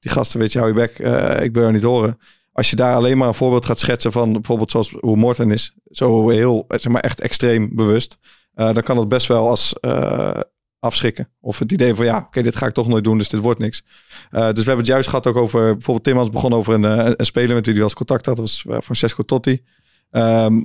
[0.01, 2.19] die gasten, weet je, hou je bek, eh, ik wil er niet horen.
[2.53, 5.75] Als je daar alleen maar een voorbeeld gaat schetsen van bijvoorbeeld zoals hoe Morten is,
[5.91, 8.19] zo heel, zeg maar echt extreem bewust,
[8.55, 10.41] eh, dan kan dat best wel als eh,
[10.79, 11.29] afschrikken.
[11.41, 13.59] Of het idee van, ja, oké, dit ga ik toch nooit doen, dus dit wordt
[13.59, 13.83] niks.
[14.31, 16.85] Dus we hebben het juist gehad ook over, bijvoorbeeld Timmans begon over een,
[17.21, 19.63] een speler met wie hij eens contact had, dat was Francesco Totti.
[20.11, 20.61] Ehm,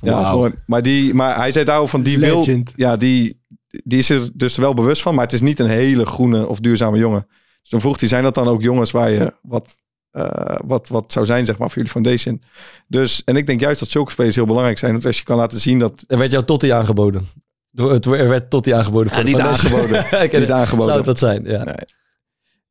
[0.00, 0.50] ja.
[0.66, 3.42] Maar, die, maar hij zei daarover van die wil, ja, die,
[3.84, 6.60] die is er dus wel bewust van, maar het is niet een hele groene of
[6.60, 7.26] duurzame jongen.
[7.60, 9.76] Dus dan vroeg hij, zijn dat dan ook jongens waar je wat,
[10.10, 12.42] eh, wat, wat zou zijn, zeg maar, voor jullie foundation?
[12.86, 14.92] Dus, en ik denk juist dat zulke spelers heel belangrijk zijn.
[14.92, 16.04] Want als je kan laten zien dat...
[16.06, 17.26] Er werd jou Totti aangeboden.
[17.74, 19.08] Het er werd Totti aangeboden.
[19.08, 20.06] Voor Ja, de niet aangeboden.
[20.40, 20.84] Niet aangeboden.
[20.84, 21.44] Zou het dat zijn?
[21.44, 21.64] Ja.
[21.64, 21.74] Nee.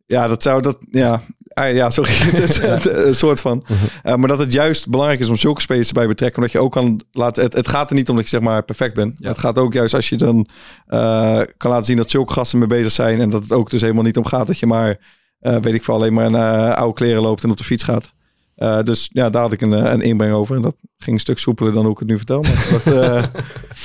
[0.06, 0.78] Ja, dat zou dat.
[0.90, 1.22] Ja,
[1.67, 2.12] ah, ja sorry.
[2.15, 3.63] Het is een soort van.
[4.04, 6.38] Eh, maar dat het juist belangrijk is om zulke spelers erbij te betrekken.
[6.38, 7.43] Omdat je ook kan laten.
[7.43, 9.15] Het, het gaat er niet om dat je zeg maar perfect bent.
[9.17, 9.28] Ja.
[9.28, 10.47] Het gaat ook juist als je dan
[10.88, 13.19] eh, kan laten zien dat zulke gasten mee bezig zijn.
[13.19, 14.97] En dat het ook dus helemaal niet om gaat dat je maar,
[15.39, 18.13] eh, weet ik veel, alleen maar eh, oude kleren loopt en op de fiets gaat.
[18.62, 20.56] Eh, dus ja, daar had ik een, eh, een inbreng over.
[20.56, 22.41] En dat ging een stuk soepeler dan hoe ik het nu vertel.
[22.41, 23.24] Maar dat, eh,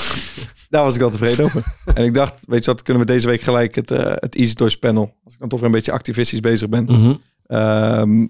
[0.70, 1.62] daar was ik wel tevreden over.
[1.94, 4.54] En ik dacht, weet je wat, kunnen we deze week gelijk het, eh het Easy
[4.54, 5.14] Toys panel.
[5.24, 6.84] Als ik dan toch weer een beetje activistisch bezig ben.
[6.84, 7.14] Mhm.
[7.46, 8.26] Ehm,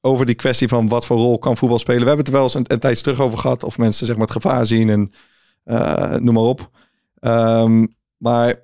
[0.00, 2.00] over die kwestie van wat voor rol kan voetbal spelen.
[2.00, 3.64] We hebben het er wel eens een, tijdje terug over gehad.
[3.64, 5.12] Of mensen zeg maar het gevaar zien en
[5.64, 6.70] eh, noem maar op.
[7.18, 8.62] Ehm, maar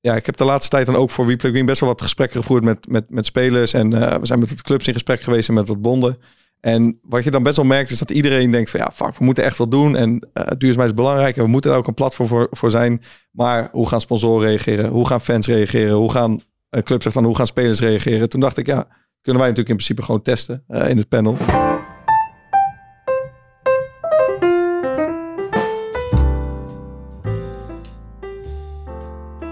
[0.00, 2.02] ja, ik heb de laatste tijd dan ook voor We Play Green best wel wat
[2.02, 3.72] gesprekken gevoerd met, met, met spelers.
[3.72, 6.18] En eh, we zijn met wat clubs in gesprek geweest en met wat bonden.
[6.60, 9.24] En wat je dan best wel merkt is dat iedereen denkt van ja, fuck, we
[9.24, 9.96] moeten echt wat doen.
[9.96, 13.02] En eh duurzaamheid is belangrijk en we moeten daar ook een platform voor, voor zijn.
[13.30, 14.90] Maar hoe gaan sponsoren reageren?
[14.90, 15.94] Hoe gaan fans reageren?
[15.94, 18.28] Hoe gaan een club zegt dan hoe gaan spelers reageren.
[18.28, 18.86] Toen dacht ik, ja,
[19.20, 21.36] kunnen wij natuurlijk in principe gewoon testen eh, in het panel.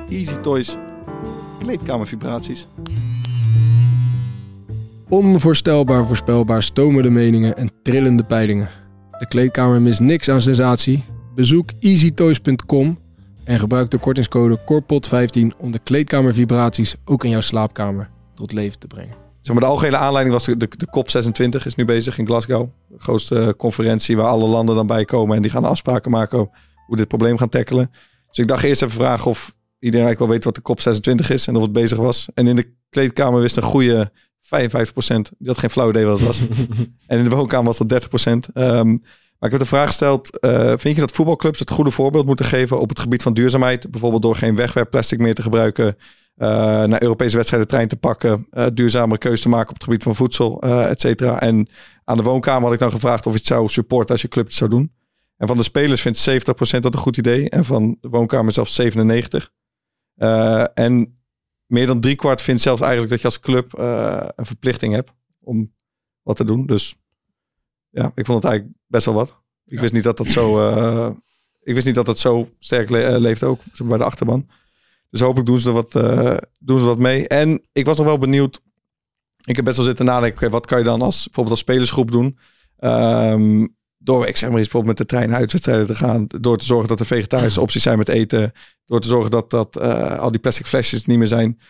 [0.08, 0.76] Easy Toys
[1.58, 2.66] kleedkamervibraties.
[5.08, 8.70] Onvoorstelbaar voorspelbaar stomen de meningen en trillende peilingen.
[9.18, 11.04] De kleedkamer mist niks aan sensatie.
[11.34, 12.98] Bezoek easytoys.com
[13.50, 18.86] en gebruik de kortingscode KORPOT15 om de kleedkamervibraties ook in jouw slaapkamer tot leven te
[18.86, 19.14] brengen.
[19.40, 22.68] Zeg maar, de algehele aanleiding was de, de, de COP26 is nu bezig in Glasgow.
[22.88, 25.36] De grootste conferentie waar alle landen dan bij komen.
[25.36, 26.50] En die gaan afspraken maken
[26.86, 27.90] hoe dit probleem gaan tackelen.
[28.28, 31.46] Dus ik dacht eerst even vragen of iedereen eigenlijk wel weet wat de COP26 is.
[31.46, 32.28] En of het bezig was.
[32.34, 34.48] En in de kleedkamer wist een goede 55%.
[35.38, 36.40] Die had geen flauw idee wat het was.
[37.06, 38.08] en in de woonkamer was dat
[38.48, 38.52] 30%.
[38.52, 38.96] Ehm,
[39.40, 42.44] maar ik heb de vraag gesteld, eh, vind je dat voetbalclubs het goede voorbeeld moeten
[42.44, 43.90] geven op het gebied van duurzaamheid?
[43.90, 45.96] Bijvoorbeeld door geen wegwerpplastic meer te gebruiken,
[46.36, 46.46] uh,
[46.84, 50.14] naar Europese wedstrijden trein te pakken, uh, duurzamere keuze te maken op het gebied van
[50.14, 51.40] voedsel, et cetera.
[51.40, 51.68] En
[52.04, 54.46] aan de woonkamer had ik dan gevraagd of je het zou supporten als je club
[54.46, 54.92] het zou doen.
[55.36, 58.80] En van de spelers vindt 70% dat een goed idee en van de woonkamer zelfs
[58.80, 59.52] 97%.
[60.74, 61.20] en
[61.66, 63.72] meer dan driekwart vindt zelfs eigenlijk dat je als club
[64.36, 65.72] een verplichting hebt om
[66.22, 66.66] wat te doen.
[66.66, 66.96] Dus
[67.90, 69.28] ja, ik vond het eigenlijk best wel wat.
[69.64, 69.80] Ik Ja.
[69.80, 71.10] wist niet dat dat zo, uh,
[71.62, 74.04] ik wist niet dat dat zo sterk le uh, leeft ook zeg maar, bij de
[74.04, 74.48] achterban.
[75.10, 77.28] Dus hopelijk doen ze er wat, uh, doen ze wat mee.
[77.28, 78.60] En ik was nog wel benieuwd.
[79.44, 80.36] Ik heb best wel zitten nadenken.
[80.36, 82.38] Okay, wat kan je dan als bijvoorbeeld als spelersgroep doen?
[82.80, 86.26] Um, door, ik zeg maar eens bijvoorbeeld met de trein uitwedstrijden te gaan.
[86.26, 88.52] Door te zorgen dat er vegetarische opties zijn met eten.
[88.84, 91.60] Door te zorgen dat, dat uh, al die plastic flesjes niet meer zijn.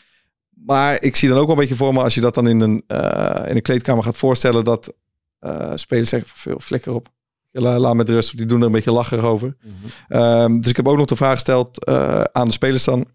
[0.48, 2.60] Maar ik zie dan ook wel een beetje voor me als je dat dan in
[2.60, 4.64] een, uh, in een kleedkamer gaat voorstellen.
[4.64, 4.94] Dat
[5.40, 7.08] uh, spelers zeggen veel flikker op.
[7.50, 9.56] La, laat met rust, die doen er een beetje lacherig over.
[9.62, 9.74] Mm
[10.08, 10.20] -hmm.
[10.20, 13.06] um, dus ik heb ook nog de vraag gesteld uh, aan de spelers dan.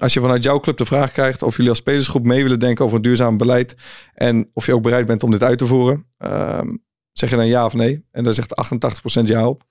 [0.00, 2.84] Als je vanuit jouw club de vraag krijgt of jullie als spelersgroep mee willen denken
[2.84, 3.76] over een duurzaam beleid.
[4.14, 6.06] En of je ook bereid bent om dit uit te voeren.
[6.18, 8.04] Um, zeg je dan ja of nee?
[8.10, 8.54] En daar zegt
[9.20, 9.62] 88% ja op.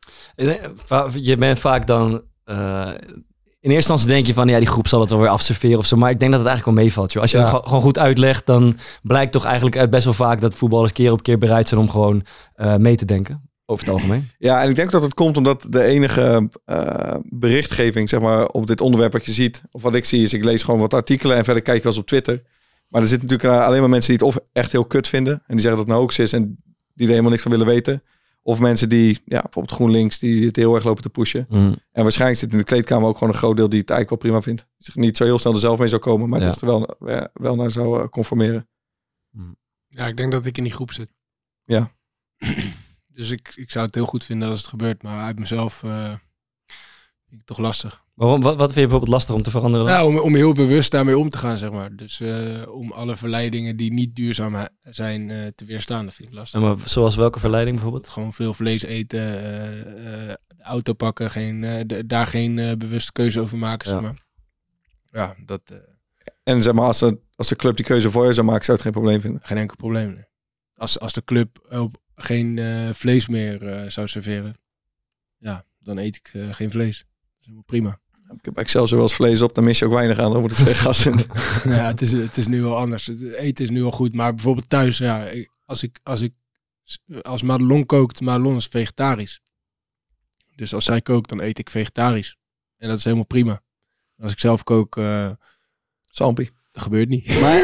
[1.15, 2.23] Je bent vaak dan...
[2.45, 3.25] Uh, in
[3.69, 5.95] eerste instantie denk je van, ja, die groep zal het wel weer afserveren of zo.
[5.95, 7.21] Maar ik denk dat het eigenlijk wel meevalt, joh.
[7.21, 7.53] Als je ja.
[7.53, 11.11] het gewoon goed uitlegt, dan blijkt toch eigenlijk uit best wel vaak dat voetballers keer
[11.11, 12.23] op keer bereid zijn om gewoon
[12.57, 13.49] uh, mee te denken.
[13.65, 14.29] Over het algemeen.
[14.37, 18.67] Ja, en ik denk dat het komt omdat de enige uh, berichtgeving, zeg maar, op
[18.67, 21.37] dit onderwerp wat je ziet, of wat ik zie, is ik lees gewoon wat artikelen
[21.37, 22.41] en verder kijk ik wel eens op Twitter.
[22.87, 25.55] Maar er zitten natuurlijk alleen maar mensen die het of echt heel kut vinden en
[25.55, 26.57] die zeggen dat het nou ook is en
[26.93, 28.03] die er helemaal niks van willen weten.
[28.43, 31.45] Of mensen die, ja, bijvoorbeeld GroenLinks, die het heel erg lopen te pushen.
[31.49, 31.75] Mm.
[31.91, 34.31] En waarschijnlijk zit in de kleedkamer ook gewoon een groot deel die het eigenlijk wel
[34.31, 34.67] prima vindt.
[34.77, 36.49] Zich niet zo heel snel er zelf mee zou komen, maar ja.
[36.49, 36.97] het er wel,
[37.33, 38.69] wel naar zou conformeren.
[39.87, 41.13] Ja, ik denk dat ik in die groep zit.
[41.63, 41.91] Ja.
[43.13, 46.07] Dus ik, ik zou het heel goed vinden als het gebeurt, maar uit mezelf uh,
[46.07, 48.03] vind ik het toch lastig.
[48.13, 49.85] Waarom, wat, wat vind je bijvoorbeeld lastig om te veranderen?
[49.85, 51.95] Nou, om, om heel bewust daarmee om te gaan, zeg maar.
[51.95, 56.35] Dus uh, om alle verleidingen die niet duurzaam zijn uh, te weerstaan, dat vind ik
[56.35, 56.61] lastig.
[56.61, 58.07] En maar zoals welke verleiding bijvoorbeeld?
[58.07, 63.93] Gewoon veel vlees eten, de auto pakken, geen, daar geen bewuste keuze over maken, ja.
[63.93, 64.25] zeg maar.
[65.11, 65.61] Ja, dat...
[66.43, 68.77] en zeg maar, als de, als de club die keuze voor je zou maken, zou
[68.77, 69.41] het geen probleem vinden?
[69.43, 70.25] Geen enkel probleem, nee.
[70.75, 71.67] Als, als de club
[72.15, 74.57] geen uh, vlees meer uh, zou serveren,
[75.37, 77.05] ja, dan eet ik uh, geen vlees.
[77.51, 77.99] Helemaal prima.
[78.37, 80.51] Ik heb Excelsior wel eens vlees op, dan mis je ook weinig aan, dan moet
[80.51, 81.17] ik zeggen.
[81.75, 83.05] ja, het is, het is nu wel anders.
[83.05, 85.31] Het eten is nu al goed, maar bijvoorbeeld thuis, ja,
[85.65, 86.33] als ik, als ik
[87.21, 89.41] als Madelon kookt, Madelon is vegetarisch.
[90.55, 92.37] Dus als zij kookt, dan eet ik vegetarisch.
[92.77, 93.61] En dat is helemaal prima.
[94.17, 94.95] Als ik zelf kook...
[94.95, 95.31] Uh,
[96.01, 96.51] Sampie.
[96.71, 97.39] Dat gebeurt niet.
[97.41, 97.61] Maar...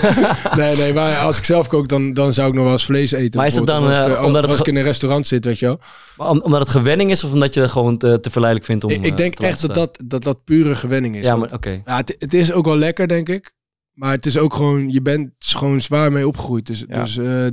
[0.56, 3.12] nee, nee, maar als ik zelf kook, dan, dan zou ik nog wel eens vlees
[3.12, 3.38] eten.
[3.38, 3.84] Maar is het dan...
[3.84, 5.80] Als ik, uh, omdat als het ik in een restaurant zit, weet je wel.
[6.16, 8.84] Maar om, omdat het gewenning is of omdat je het gewoon te, te verleidelijk vindt
[8.84, 11.24] om Ik, ik denk uh, echt dat dat, dat dat pure gewenning is.
[11.24, 11.54] Ja, maar oké.
[11.54, 11.82] Okay.
[11.84, 13.52] Ja, het, het, is ook wel lekker, denk ik.
[13.92, 14.90] Maar het is ook gewoon...
[14.90, 16.66] Je bent gewoon zwaar mee opgegroeid.
[16.66, 17.02] Dus, ja.
[17.02, 17.46] dus uh,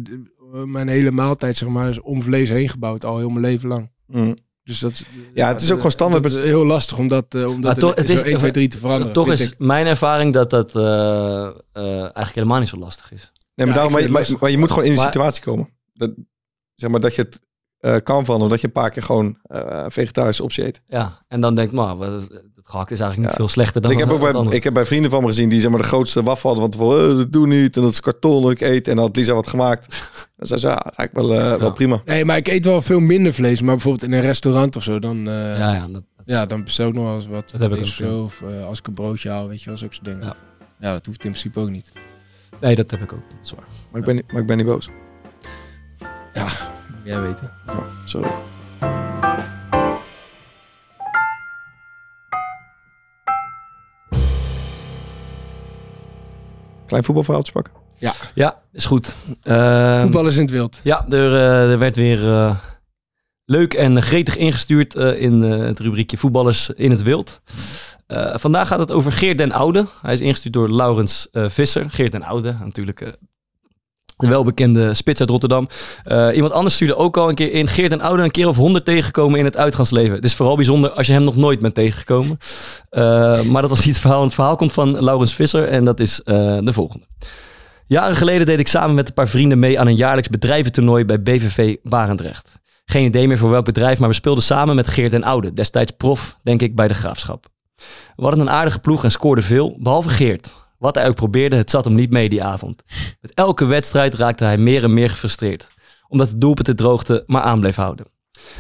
[0.66, 3.06] mijn hele maaltijd, zeg maar, is om vlees heen gebouwd.
[3.06, 3.92] Al heel mijn leven lang.
[4.06, 4.36] Mm.
[4.70, 5.04] Dus dat,
[5.34, 6.24] ja, het is ook gewoon standaard.
[6.24, 8.68] Het is heel lastig om dat, uh, om dat toch, het is, 1, 2, 3
[8.68, 9.14] te veranderen.
[9.14, 9.56] Toch is ik.
[9.58, 11.52] mijn ervaring dat dat uh, uh,
[12.02, 13.32] eigenlijk helemaal niet zo lastig is.
[13.56, 15.70] Nee, maar, ja, daarom, maar, je, maar, maar, je moet gewoon in die situatie komen.
[15.94, 16.12] Dat,
[16.76, 17.40] zeg maar dat je het
[17.82, 20.82] uh, kan van, omdat je een paar keer gewoon uh, vegetarische optie eet.
[20.88, 22.30] Ja, en dan denk ik, maar het
[22.64, 23.36] gehakt is eigenlijk niet ja.
[23.36, 25.60] veel slechter dan ik heb ook bij, Ik heb bij vrienden van me gezien die
[25.60, 28.00] zeg maar de grootste wafel hadden, want van, uh, dat doe niet en dat is
[28.00, 29.88] karton dat ik eet en dan had Lisa wat gemaakt.
[30.38, 31.60] Dan zei ze, ja, dat is eigenlijk wel, uh, ja.
[31.60, 32.02] wel prima.
[32.06, 35.00] Nee, maar ik eet wel veel minder vlees, maar bijvoorbeeld in een restaurant of zo,
[35.00, 37.52] dan, uh, ja, ja, dat, ja, dan bestel ik nog wel eens wat.
[37.52, 39.78] Dat heb ik ook zo, of uh, als ik een broodje haal, weet je wel,
[39.78, 40.26] zulke soort dingen.
[40.26, 40.36] Ja.
[40.80, 41.92] ja, dat hoeft in principe ook niet.
[42.62, 43.30] Nee, dat heb ik ook.
[43.30, 43.68] Dat is waar.
[43.92, 44.90] Maar, ik ben, maar ik ben niet boos.
[46.34, 46.48] Ja,
[47.04, 47.52] jij weet het.
[48.06, 48.30] Sorry.
[56.86, 57.74] Klein voetbalverhaaltje pakken.
[57.98, 59.16] Ja, ja is goed.
[59.44, 60.80] Uh, Voetbal is in het wild.
[60.84, 62.56] Ja, er, uh, er werd weer uh,
[63.46, 67.42] leuk en gretig ingestuurd in het rubriekje voetballers in het wild.
[68.10, 69.86] Eh, vandaag gaat het over Geert den Oude.
[70.02, 71.90] Hij is ingestuurd door Laurens eh, Visser.
[71.90, 73.14] Geert den Oude, natuurlijk eh,
[74.20, 75.68] de welbekende spits uit Rotterdam.
[76.04, 77.68] Eh, iemand anders stuurde ook al een keer in.
[77.68, 80.16] Geert den Oude een keer of honderd tegengekomen in het uitgangsleven.
[80.16, 82.38] Het is vooral bijzonder als je hem nog nooit bent tegengekomen.
[82.90, 84.24] Eh, maar dat was niet het verhaal.
[84.24, 87.06] Het verhaal komt van Laurens Visser en dat is eh, de volgende.
[87.86, 91.22] Jaren geleden deed ik samen met een paar vrienden mee aan een jaarlijks bedrijventoernooi bij
[91.22, 92.60] BVV Barendrecht.
[92.86, 95.92] Geen idee meer voor welk bedrijf, maar we speelden samen met Geert den Oude, destijds
[95.98, 97.48] prof, denk ik, bij de Graafschap.
[98.16, 100.59] We hadden een aardige ploeg en scoorden veel, behalve Geert.
[100.80, 102.84] Wat hij ook probeerde, het zat hem niet mee die avond.
[103.22, 105.68] Met elke wedstrijd raakte hij meer en meer gefrustreerd,
[106.08, 108.06] omdat de doelpunten droogte maar aan bleef houden.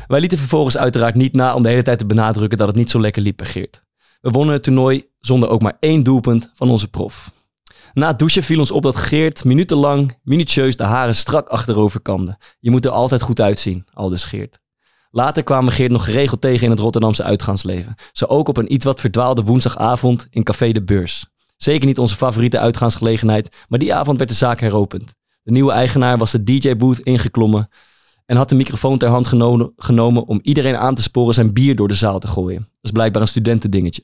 [0.08, 2.90] Wij lieten vervolgens uiteraard niet na om de hele tijd te benadrukken dat het niet
[2.90, 3.84] zo lekker liep bij Geert.
[4.22, 7.32] We wonnen het toernooi zonder ook maar één doelpunt van onze prof.
[7.94, 12.38] Na het douchen viel ons op dat Geert minutenlang, minutieus de haren strak achterover kamde.
[12.60, 14.60] Je moet er altijd goed uitzien, aldus Geert.
[15.12, 17.96] Later kwamen Geert nog geregeld tegen in het Rotterdamse uitgaansleven.
[18.12, 21.26] Zo ook op een iets wat verdwaalde woensdagavond in Café de Beurs.
[21.62, 25.16] Zeker niet onze favoriete uitgaansgelegenheid, maar die avond werd de zaak heropend.
[25.44, 27.70] De nieuwe eigenaar was de DJ-booth ingeklommen
[28.26, 29.28] en had de microfoon ter hand
[29.78, 32.60] genomen, om iedereen aan te sporen zijn bier door de zaal te gooien.
[32.60, 34.04] Dat is blijkbaar een studentendingetje.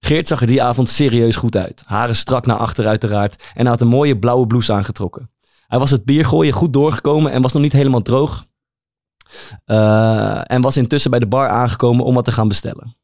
[0.00, 1.82] Geert zag er die avond serieus goed uit.
[1.86, 5.30] Haren strak naar achter uiteraard en had een mooie blauwe blouse aangetrokken.
[5.66, 8.46] Hij was het biergooien goed doorgekomen en was nog niet helemaal droog.
[9.64, 12.96] Eh, en was intussen bij de bar aangekomen om wat te gaan bestellen.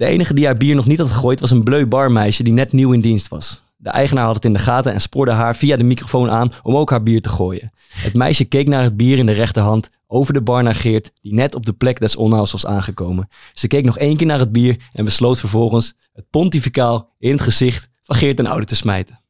[0.00, 2.72] De enige die haar bier nog niet had gegooid was een bleu barmeisje die net
[2.72, 3.62] nieuw in dienst was.
[3.76, 6.76] De eigenaar had het in de gaten en spoorde haar via de microfoon aan om
[6.76, 7.72] ook haar bier te gooien.
[7.88, 11.34] Het meisje keek naar het bier in de rechterhand, over de bar naar Geert, die
[11.34, 13.28] net op de plek des onheils was aangekomen.
[13.52, 17.40] Ze keek nog één keer naar het bier en besloot vervolgens het pontificaal in het
[17.40, 19.20] gezicht van Geert en Oude te smijten.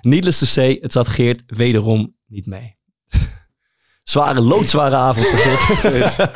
[0.00, 2.76] Needless to say, het zat Geert wederom niet mee.
[4.04, 6.16] Zware, loodzware avond Geert.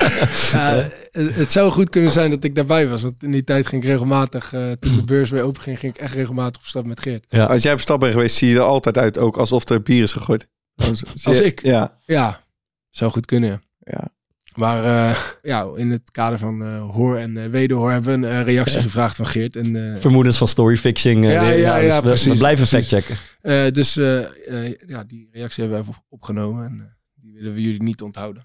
[0.52, 3.02] Ja, het, het zou goed kunnen zijn dat ik daarbij was.
[3.02, 5.94] Want in die tijd ging ik regelmatig, eh, toen de beurs weer open ging, ging
[5.94, 7.24] ik echt regelmatig op stap met Geert.
[7.28, 7.44] Ja.
[7.44, 10.02] Als jij op stap bent geweest, zie je er altijd uit ook alsof er bier
[10.02, 10.46] is gegooid.
[10.74, 11.62] Als, Als ik?
[11.62, 11.96] Ja.
[12.04, 12.40] Ja,
[12.90, 13.48] zou goed kunnen.
[13.50, 13.60] ja.
[13.80, 14.08] ja.
[14.54, 18.32] Maar eh, ja, in het kader van eh, hoor en uh, wederhoor hebben we een
[18.34, 19.56] eh, reactie gevraagd van Geert.
[19.56, 21.24] En, eh, Vermoedens van storyfixing.
[21.24, 21.58] eh, Ja, weer.
[21.58, 23.16] ja, dus ja, we- precies, We blijven factchecken.
[23.40, 24.18] eh, dus eh,
[24.64, 26.86] eh, ja, die reactie hebben we even opgenomen en eh,
[27.22, 28.44] die willen we jullie niet onthouden.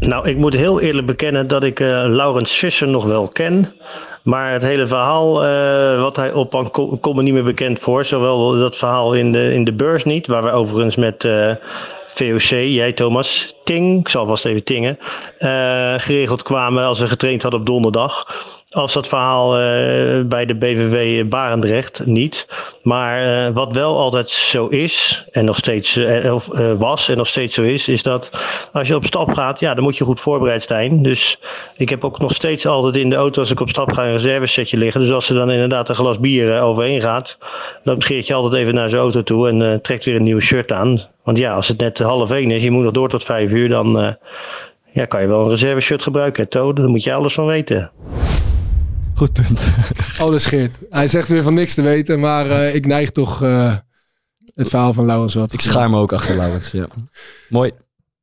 [0.00, 3.74] Nou, ik moet heel eerlijk bekennen dat ik eh, Laurens Visser nog wel ken.
[4.22, 6.30] Maar het hele verhaal eh, wat hij
[6.70, 8.04] ko- komt me niet meer bekend voor.
[8.04, 11.50] Zowel dat verhaal in de, in de beurs niet, waar we overigens met eh,
[12.06, 14.98] VOC, jij Thomas, Ting, ik zal vast even tingen,
[15.96, 18.26] geregeld kwamen als we getraind hadden op donderdag.
[18.70, 22.46] Als dat verhaal eh, bij de BVV Barendrecht niet.
[22.82, 26.48] Maar eh, wat wel altijd zo is, en nog steeds eh, of,
[26.78, 28.30] was en nog steeds zo is, is dat
[28.72, 31.02] als je op stap gaat, ja, dan moet je goed voorbereid zijn.
[31.02, 31.40] Dus
[31.76, 34.12] ik heb ook nog steeds altijd in de auto als ik op stap ga een
[34.12, 35.00] reservesetje liggen.
[35.00, 37.38] Dus als er dan inderdaad een glas bier overheen gaat,
[37.84, 40.72] dan Geert je altijd even naar zijn auto toe en trekt weer een nieuw shirt
[40.72, 41.02] aan.
[41.24, 43.68] Want ja, als het net half één is, je moet nog door tot vijf uur,
[43.68, 44.16] dan
[44.92, 46.76] ja, kan je wel een reserveshirt gebruiken, Toad.
[46.76, 47.90] Daar moet je alles van weten.
[49.16, 49.60] Goed punt.
[50.18, 50.76] Alles Geert.
[50.90, 53.76] Hij zegt weer van niks te weten, maar eh, ik neig toch eh,
[54.54, 55.52] het verhaal van Laurens wat.
[55.52, 56.70] Ik schaar me ook achter Laurens.
[56.70, 56.86] Ja.
[57.48, 57.70] Mooi.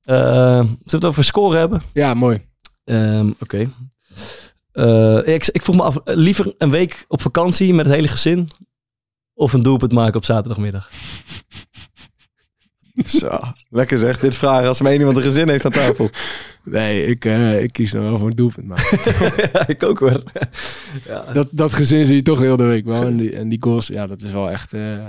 [0.03, 1.81] Eh, zullen we het over scoren hebben?
[1.93, 2.45] Ja, mooi.
[2.83, 3.69] Ehm, Oké.
[4.71, 8.49] Eh, ik, ik vroeg me af, liever een week op vakantie met het hele gezin
[9.33, 10.89] of een doelpunt maken op zaterdagmiddag?
[13.19, 13.37] Zo,
[13.69, 14.19] lekker zeg.
[14.19, 16.09] Dit vragen als er maar één iemand een gezin heeft aan tafel.
[16.65, 18.67] Nee, ik, eh, ik kies dan wel voor een doelpunt.
[18.67, 18.99] Maar
[19.53, 20.23] ja, ik ook hoor.
[21.05, 21.23] ja.
[21.33, 23.03] dat, dat gezin zie je toch heel de week wel.
[23.05, 24.73] En die, en die goals, ja, dat is wel echt...
[24.73, 25.05] eh,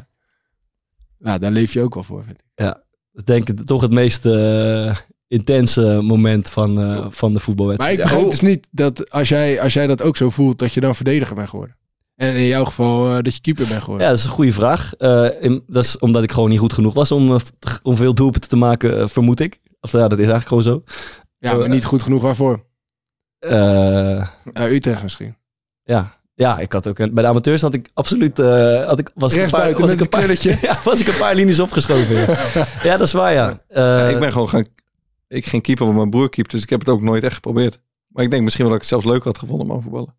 [1.18, 2.44] ja, daar leef je ook wel voor, vind ik.
[2.54, 2.78] Dat
[3.12, 4.94] is denk ik toch het meest eh,
[5.28, 7.98] intense moment van, eh, van de Maar voetbalwedstrijd.
[7.98, 10.80] ik begrijp dus niet dat als jij, als jij dat ook zo voelt, dat je
[10.80, 11.76] dan verdediger bent geworden.
[12.14, 14.03] En in jouw geval eh, dat je keeper bent geworden.
[14.07, 14.94] Ja, dat is een goede vraag.
[14.94, 17.40] Eh, in- dat is omdat ik gewoon niet goed genoeg was om, eh,
[17.83, 19.61] om veel doelpunten te maken, vermoed ik.
[19.81, 20.83] Of, ja, dat is eigenlijk gewoon zo.
[21.38, 22.64] Ja, maar niet goed genoeg waarvoor.
[23.38, 25.37] Eh, Utrecht misschien.
[25.83, 26.18] ja.
[26.35, 29.33] ja, ik had ook een- bij de amateurs had ik absoluut uh, had ik, was
[29.35, 32.16] ik een paar, was ik een paar, ja, was ik een paar linies opgeschoven.
[32.16, 32.27] Ja,
[32.88, 33.48] ja dat is waar, ja.
[33.68, 34.64] Eh, Ja, ik ben gewoon gaan...
[35.29, 37.79] Ik ging keeper, want mijn broer keept, dus ik heb het ook nooit echt geprobeerd.
[38.09, 40.16] Maar ik denk misschien wel dat ik het zelfs leuk had gevonden om aan voetballen.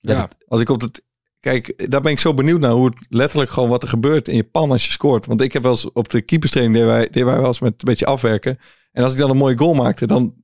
[0.00, 1.02] Ja, Als ik op het...
[1.40, 4.36] Kijk, daar ben ik zo benieuwd naar hoe het letterlijk gewoon wat er gebeurt in
[4.36, 5.26] je pan als je scoort.
[5.26, 7.72] Want ik heb wel eens op de keeperstraining deden wij, deden wij wel eens met
[7.72, 8.58] een beetje afwerken.
[8.92, 10.34] En als ik dan een mooie goal maakte, dan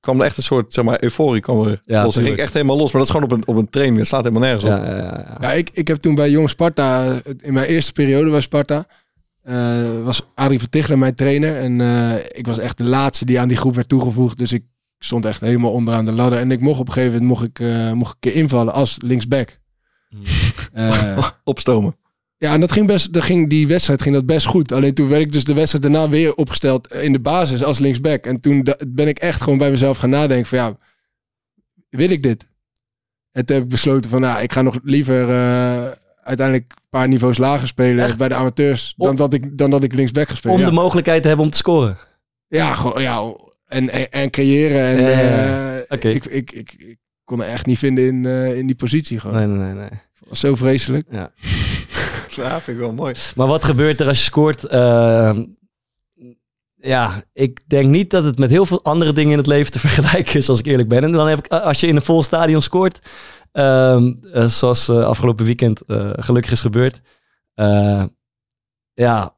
[0.00, 2.14] kwam er echt een soort, zeg maar, euforie kwam er Ja, los.
[2.14, 2.92] Dan ging ik echt helemaal los.
[2.92, 3.98] Maar dat is gewoon op een, op een training.
[3.98, 4.70] Dat slaat helemaal nergens op.
[4.70, 5.36] ja, ja, ja.
[5.40, 8.86] ja ik, ik heb toen bij Jong Sparta, in mijn eerste periode bij Sparta,
[9.42, 11.56] eh, was Arie van Tichelen mijn trainer.
[11.56, 14.38] En eh, ik was echt de laatste die aan die groep werd toegevoegd.
[14.38, 14.64] Dus ik
[14.98, 16.38] stond echt helemaal onderaan de ladder.
[16.38, 18.72] En ik mocht op een gegeven moment mocht ik, eh, mocht ik een keer invallen
[18.72, 19.58] als linksback.
[20.72, 21.96] Eh, Opstomen.
[22.38, 24.72] ja, en dat ging best, dat ging, die wedstrijd ging dat best goed.
[24.72, 28.26] Alleen toen werd ik dus de wedstrijd daarna weer opgesteld in de basis als linksback.
[28.26, 30.76] En toen ben ik echt gewoon bij mezelf gaan nadenken van ja,
[31.88, 32.46] wil ik dit?
[33.32, 35.84] En toen heb ik besloten van nou, ik ga nog liever eh,
[36.22, 38.16] uiteindelijk een paar niveaus lager spelen Echt?
[38.18, 40.54] bij de amateurs dan, dat ik, dan dat ik linksback ga spelen.
[40.56, 40.68] Om Ja.
[40.68, 41.96] de mogelijkheid te hebben om te scoren.
[42.48, 43.34] Ja, gewoon, ja
[43.66, 44.80] en, en, en creëren.
[44.86, 44.98] En,
[45.88, 48.24] eh, ik, ik, ik, ik kon er echt niet vinden in,
[48.56, 49.36] in die positie gewoon.
[49.36, 50.00] Nee, nee, nee, nee.
[50.32, 51.06] Zo vreselijk.
[52.36, 53.14] Ja, vind ik wel mooi.
[53.36, 54.64] Maar wat gebeurt er als je scoort?
[54.64, 55.44] Ehm,
[56.74, 59.78] ja, ik denk niet dat het met heel veel andere dingen in het leven te
[59.88, 61.04] vergelijken is, als ik eerlijk ben.
[61.04, 62.98] En dan heb ik, als je in een vol stadion scoort,
[63.52, 67.00] ehm, eh, zoals eh, afgelopen weekend eh, gelukkig is gebeurd.
[67.54, 68.04] eh,
[68.94, 69.36] ja,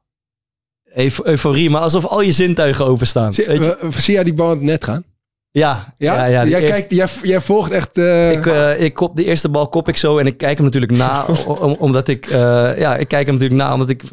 [0.93, 3.33] euf- euforie, maar alsof al je zintuigen openstaan.
[3.33, 3.75] Zie, weet je?
[3.77, 5.03] eh, zie jij die bal net gaan?
[5.51, 6.13] Ja, Ja?
[6.15, 7.97] ja, ja, jij, eerste- kijkt, jij, jij volgt echt...
[7.97, 10.65] eh, ik, eh, ik kop de eerste bal kop ik zo en ik kijk hem
[10.65, 14.03] natuurlijk na, om- omdat ik, eh, ja, ik kijk hem natuurlijk na, omdat ik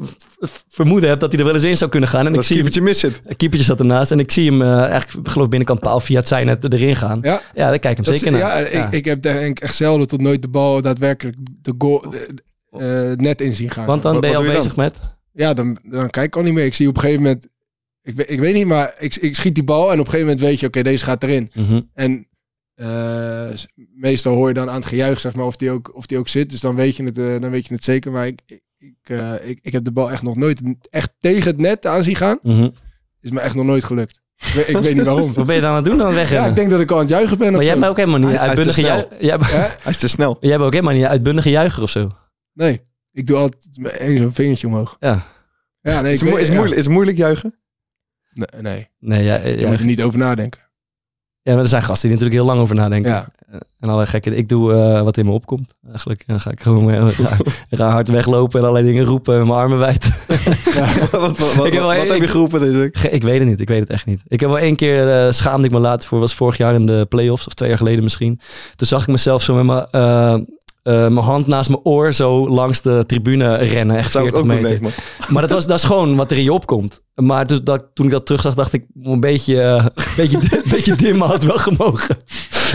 [0.69, 2.27] vermoeden heb dat hij er wel eens in zou kunnen gaan.
[2.27, 3.21] En Dat ik zie keepertje mis zit.
[3.25, 6.29] een keepertje zat ernaast en ik zie hem eigenlijk, ik geloof binnenkant paal via het
[6.29, 7.19] zijn net erin gaan.
[7.23, 8.61] ja, Ja, daar kijk ik hem dat zeker is- naar.
[8.63, 8.87] ja, Ja.
[8.87, 12.05] Ik, ik heb denk ik echt zelden tot nooit de bal daadwerkelijk de goal,
[13.17, 13.87] net in zien gaan.
[13.87, 14.99] Want dan Wat- ben je al bezig met...
[15.33, 16.65] Ja, dan, dan kijk ik al niet meer.
[16.65, 17.47] Ik zie op een gegeven moment...
[18.07, 20.21] Ik, weet- ik weet niet, maar ik, ik schiet die bal en op een gegeven
[20.27, 20.67] moment weet je...
[20.67, 21.51] Oké, deze gaat erin.
[21.55, 21.81] Mhm.
[21.95, 22.29] En
[22.75, 23.49] eh,
[23.95, 26.29] meestal hoor je dan aan het gejuich, zeg maar, of die ook, of die ook
[26.29, 26.51] zit.
[26.51, 28.13] Dus dan weet je het, eh, dan weet je het zeker.
[28.13, 31.47] Maar ik, ik, ik, eh, ik, ik heb de bal echt nog nooit echt tegen
[31.51, 32.39] het net aan zien gaan.
[32.43, 32.69] Mhm.
[33.21, 34.21] Is me echt nog nooit gelukt.
[34.37, 35.33] Ik weet, ik weet niet waarom.
[35.35, 36.51] Wat ben je dan aan het doen dan Ja, wegrennen?
[36.51, 37.51] ik denk dat ik al aan het juichen ben.
[37.51, 38.81] maar of jij bent ook helemaal niet uitbundige.
[38.81, 39.07] Jij?
[39.83, 40.37] Hij is te snel.
[40.41, 42.11] jij bent ook helemaal niet uitbundige juicher of zo.
[42.53, 42.81] Nee,
[43.13, 44.97] ik doe altijd met één zo'n vingertje omhoog.
[45.01, 45.23] Ja.
[45.81, 46.55] Ja, nee, Is, ik het mo- weet- is, het ja.
[46.63, 47.55] moeilijk, is moeilijk juichen?
[48.37, 48.89] Nee, nee.
[48.99, 50.61] Nee, ja, je ja, moet er niet over nadenken.
[51.43, 53.11] ja, maar er zijn gasten die natuurlijk heel lang over nadenken.
[53.11, 53.29] Ja.
[53.51, 54.35] En allerlei gekke.
[54.35, 55.75] Ik doe eh, wat in me opkomt.
[55.89, 57.37] Eigenlijk En dan ga ik gewoon eh, ga,
[57.71, 60.05] ga hard weglopen en allerlei dingen roepen en mijn armen wijd.
[61.11, 62.91] wat wat, wat, Ik heb wel wat één- heb je geroepen?
[62.93, 63.61] Ge- Ik weet het niet.
[63.61, 64.21] Ik weet het echt niet.
[64.29, 66.19] Ik heb wel één keer eh, schaamde ik me laatst voor.
[66.19, 68.41] Was vorig jaar in de playoffs of twee jaar geleden misschien.
[68.77, 70.47] Toen zag ik mezelf zo met mijn,
[70.87, 73.97] eh, mijn hand naast mijn oor zo langs de tribune rennen.
[73.97, 74.81] Echt Zou ik 40 ook doen, meter.
[74.81, 74.95] denk.
[75.29, 77.03] Maar dat, was, dat is gewoon wat er in je opkomt.
[77.15, 80.39] Maar toen, dat, toen ik dat terugzag, dacht ik, een beetje, een beetje,
[80.71, 82.17] beetje dimmen had wel gemogen.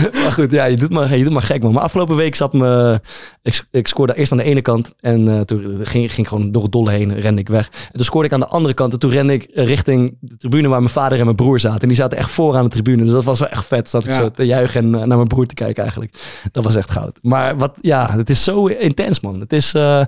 [0.22, 1.72] maar goed, ja, je doet maar, je doet maar gek, man.
[1.72, 3.00] Maar afgelopen week zat me,
[3.42, 4.94] ik, ik scoorde eerst aan de ene kant.
[5.00, 7.66] En eh, toen ging, ging ik gewoon door het dolle heen, rende ik weg.
[7.68, 8.92] En toen scoorde ik aan de andere kant.
[8.92, 11.80] En toen rende ik richting de tribune waar mijn vader en mijn broer zaten.
[11.80, 13.02] En die zaten echt voor aan de tribune.
[13.02, 13.88] Dus dat was wel echt vet.
[13.88, 14.20] Zat ik Ja.
[14.20, 16.18] zo te juichen en eh, naar mijn broer te kijken eigenlijk.
[16.52, 17.18] Dat was echt goud.
[17.22, 19.40] Maar wat, ja, het is zo intens, man.
[19.40, 20.04] Het is, eh,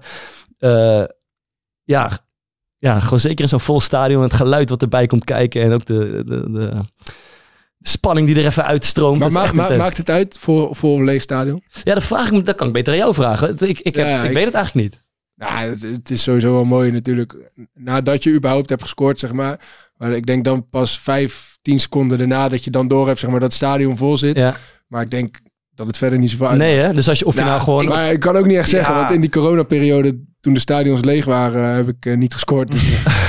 [1.84, 2.10] ja,
[2.78, 4.22] ja, gewoon zeker in zo'n vol stadion.
[4.22, 5.62] Het geluid wat erbij komt kijken.
[5.62, 6.72] En ook de, de, de
[7.88, 9.18] spanning die er even uitstroomt.
[9.32, 11.62] Maar ma- maakt het uit voor, voor een leeg stadion?
[11.82, 12.42] Ja, dat vraag ik me.
[12.42, 13.48] Dat kan ik beter aan jou vragen.
[13.68, 15.02] Ik, ik, heb, Ja, ik, ik- weet het eigenlijk niet.
[15.36, 17.36] Nou, het, het is sowieso wel mooi natuurlijk.
[17.74, 19.60] Nadat je überhaupt hebt gescoord, zeg maar.
[19.96, 23.30] Maar ik denk dan pas vijf, tien seconden daarna dat je dan door hebt, zeg
[23.30, 24.36] maar, dat het stadion vol zit.
[24.36, 24.56] Ja.
[24.88, 25.38] Maar ik denk
[25.74, 26.58] dat het verder niet zoveel uit.
[26.58, 26.92] Nee, hè?
[26.94, 27.84] Dus als je, of je nou gewoon.
[27.88, 29.00] Maar ik kan ook niet echt zeggen, Ja.
[29.00, 32.70] want in die coronaperiode, toen de stadions leeg waren, heb ik eh, niet gescoord.
[32.70, 33.23] Dus, eh,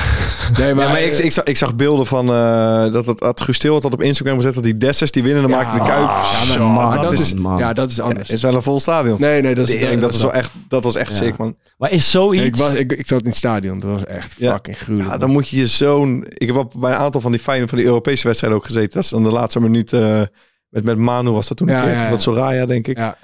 [0.58, 3.40] nee, maar, Ja, maar ik, ik, zag, ik zag beelden van eh, dat het, het
[3.40, 5.56] Gusteel had dat op Instagram gezet dat die Dessers die winnen, dan Ja.
[5.56, 6.00] maakte de Kuip.
[6.08, 7.58] Ja, maar man, dat, dat is, man.
[7.58, 8.30] ja, dat is anders.
[8.30, 9.20] is wel een vol stadion.
[9.20, 11.16] Nee, nee, dat is, dat, dat, is wel echt, dat was echt Ja.
[11.16, 11.56] sick, man.
[11.78, 12.44] Maar is zoiets.
[12.44, 14.52] Ik, was, ik, ik zat in het stadion, dat was echt Ja.
[14.52, 15.10] fucking gruwelijk.
[15.12, 16.24] Ja, dan moet je je zo'n...
[16.28, 18.90] Ik heb bij een aantal van die fijne van die Europese wedstrijden ook gezeten.
[18.92, 20.20] Dat is dan de laatste minuut eh,
[20.68, 21.90] met, met Manu was dat toen Ja, een keer.
[21.92, 22.10] ja, Of ja.
[22.10, 22.96] Dat Soraya, denk ik.
[22.98, 23.16] Ja.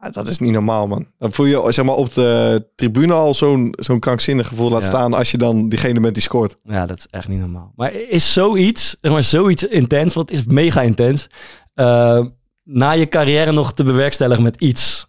[0.00, 1.06] Ja, dat is niet normaal, man.
[1.18, 4.88] Dan voel je zeg maar, op de tribune al zo'n zo'n krankzinnig gevoel laat Ja.
[4.88, 6.56] staan als je dan diegene bent die scoort.
[6.62, 7.72] Ja, dat is echt niet normaal.
[7.76, 11.26] Maar is zoiets, zeg maar zoiets intens, want het is mega intens,
[11.74, 12.20] eh,
[12.64, 15.06] na je carrière nog te bewerkstelligen met iets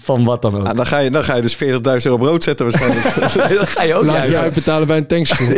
[0.00, 0.66] van, wat dan ook.
[0.66, 1.60] Ja, dan, ga je, dan ga je dus 40.000
[2.04, 3.14] euro brood zetten waarschijnlijk.
[3.58, 5.48] dan ga je ook Laat je uitbetalen bij een tankschool.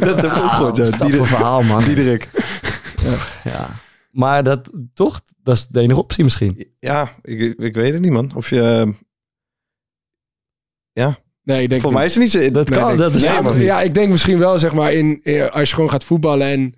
[0.16, 0.82] heb ik ook gehoord, ja.
[0.82, 1.26] Wat is dat voor Diederik.
[1.26, 1.84] verhaal, man.
[1.84, 2.30] Diederik.
[3.44, 3.68] Ja.
[4.12, 6.72] Maar dat, toch, dat is de enige optie misschien.
[6.76, 8.34] Ja, ik, ik weet het niet, man.
[8.34, 8.94] Of je...
[11.44, 12.50] Nee, ik denk Voor mij is het niet zo...
[12.50, 15.20] Dat Nee, kan, denk- dat bestaat ja, ja, ik denk misschien wel, zeg maar, in,
[15.22, 16.74] in- als je gewoon gaat voetballen en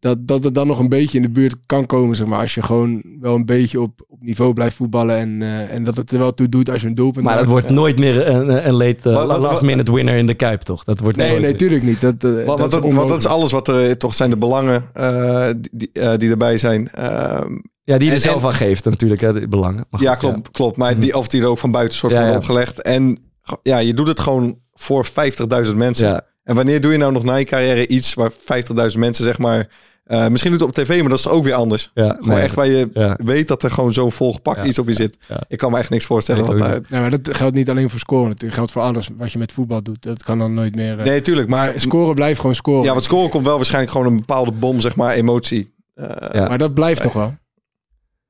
[0.00, 2.40] dat, dat het dan nog een beetje in de buurt kan komen, zeg maar.
[2.40, 5.96] Als je gewoon wel een beetje op, op niveau blijft voetballen en, eh, en dat
[5.96, 7.52] het er wel toe doet als je een doelpunt Maar dat maakt.
[7.60, 10.60] wordt nooit meer een, een late, eh, Wat- wat- last minute winner in de Kuip,
[10.60, 10.84] toch?
[10.84, 11.58] Dat wordt Nee, nooit nee, meer.
[11.58, 12.00] tuurlijk niet.
[12.00, 13.24] Dat, eh, Want, dat, dat, is want dat is onmogelijk.
[13.24, 16.90] alles wat er toch zijn de belangen eh, die, die, eh, die erbij zijn.
[16.90, 17.52] Ehm,
[17.84, 19.84] Ja, die je er En- zelf aan geeft natuurlijk, hè, de belangen.
[19.90, 20.76] Maar ja, klopt, klopt.
[20.76, 22.36] Maar die, of die er ook van buiten soort Ja, van ja.
[22.36, 22.82] opgelegd.
[22.82, 23.18] En
[23.62, 26.24] ja, je doet het gewoon voor 50.000 mensen.
[26.46, 26.52] Ja.
[26.52, 29.68] En wanneer doe je nou nog na je carrière iets waar 50.000 mensen zeg maar
[30.06, 31.90] Eh, misschien doet het op tv, maar dat is ook weer anders.
[31.94, 33.18] Ja, Gewoon nee, echt waar je ja.
[33.24, 35.16] weet dat er gewoon zo'n volgepakt Ja, iets op je zit.
[35.28, 35.40] ja.
[35.48, 36.56] Ik kan me echt niks voorstellen.
[36.56, 36.90] Nee, niet.
[36.90, 38.30] Nee, maar dat geldt niet alleen voor scoren.
[38.30, 40.02] Het geldt voor alles wat je met voetbal doet.
[40.02, 40.98] Dat kan dan nooit meer.
[40.98, 41.48] eh, Nee, tuurlijk.
[41.48, 42.84] Maar, Maar scoren blijft gewoon scoren.
[42.84, 45.74] ja, wat scoren komt wel waarschijnlijk gewoon een bepaalde bom, zeg maar, emotie.
[45.94, 46.48] Eh, Ja.
[46.48, 47.34] Maar dat blijft toch wel.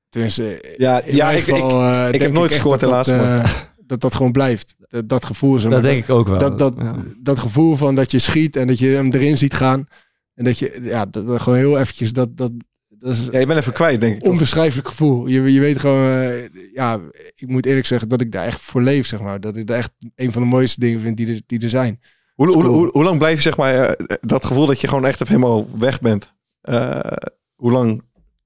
[0.08, 3.06] Tenminste, eh, Ja, in ja mijn ik, geval, ik, heb nooit gescoord dat helaas.
[3.06, 4.74] dat, maar- dat dat gewoon blijft.
[4.78, 5.58] Dat, dat gevoel.
[5.58, 6.38] Zeg maar, Dat denk ik ook wel.
[6.38, 6.94] dat, dat, Ja.
[7.22, 9.86] dat gevoel van dat je schiet en dat je hem erin ziet gaan.
[10.34, 12.52] En dat je, ja, dat, dat gewoon heel eventjes, dat, dat,
[12.88, 14.24] dat is ja, je bent even kwijt, denk ik.
[14.30, 15.26] onbeschrijfelijk gevoel.
[15.26, 17.00] Je, je weet gewoon, eh, ja,
[17.34, 19.40] ik moet eerlijk zeggen dat ik daar echt voor leef, zeg maar.
[19.40, 22.00] Dat ik daar echt een van de mooiste dingen vind die er, die er zijn.
[22.34, 25.06] Hoe, hoe, hoe, hoe lang blijf je, zeg maar, eh, dat gevoel dat je gewoon
[25.06, 26.34] echt even helemaal weg bent?
[26.60, 27.00] Eh,
[27.54, 28.02] hoe lang?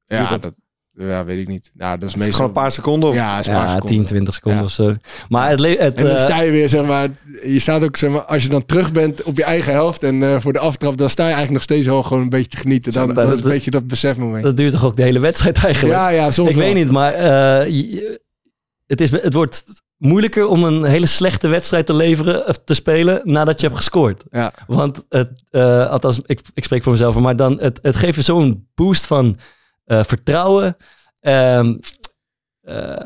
[0.07, 0.43] Ja, dat?
[0.43, 0.55] dat,
[0.97, 1.70] ja weet ik niet.
[1.74, 2.32] Ja, dat is meestal...
[2.34, 3.09] gewoon een paar seconden?
[3.09, 3.14] Of?
[3.14, 3.97] Ja, is een paar Ja, seconden.
[3.97, 4.66] 10, 20 seconden Ja.
[4.66, 4.95] of zo.
[5.28, 7.09] Maar het, het En dan eh, sta je weer, zeg maar,
[7.45, 10.22] je staat ook, zeg maar, als je dan terug bent op je eigen helft en
[10.22, 12.57] eh, voor de aftrap, dan sta je eigenlijk nog steeds wel gewoon een beetje te
[12.57, 12.93] genieten.
[12.93, 14.45] Dan, dat dat- is een dat- beetje dat besefmoment.
[14.45, 15.95] dat duurt toch ook de hele wedstrijd eigenlijk?
[15.95, 16.64] Ja, ja, soms ik wel.
[16.64, 18.20] weet niet, maar eh, je-
[18.86, 19.64] het, is, het wordt
[19.97, 24.24] moeilijker om een hele slechte wedstrijd te leveren, of te spelen, nadat je hebt gescoord.
[24.30, 24.53] Ja.
[24.66, 28.22] Want het, eh, althans, ik, ik spreek voor mezelf, maar dan, het, het geeft je
[28.22, 29.36] zo'n boost van
[29.99, 30.76] vertrouwen.
[31.20, 31.74] Ehm,
[32.61, 32.97] eh,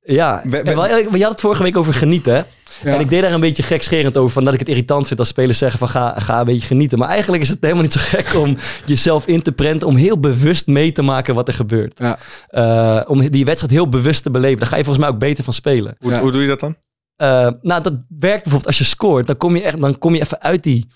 [0.00, 2.42] ja, We- we- En wel- je had het vorige week over genieten, hè?
[2.84, 2.94] Ja.
[2.94, 5.28] En ik deed daar een beetje gekscherend over, van dat ik het irritant vind als
[5.28, 6.98] spelers zeggen van ga, ga een beetje genieten.
[6.98, 10.18] Maar eigenlijk is het helemaal niet zo gek om jezelf in te prenten, om heel
[10.20, 11.98] bewust mee te maken wat er gebeurt.
[11.98, 12.18] Ja.
[12.48, 14.58] Eh, om die wedstrijd heel bewust te beleven.
[14.58, 15.96] Daar ga je volgens mij ook beter van spelen.
[15.98, 16.20] Hoe, Ja.
[16.20, 16.76] hoe doe je dat dan?
[17.16, 19.26] Eh, nou, dat werkt bijvoorbeeld als je scoort.
[19.26, 20.86] Dan kom je, echt, dan kom je even uit die,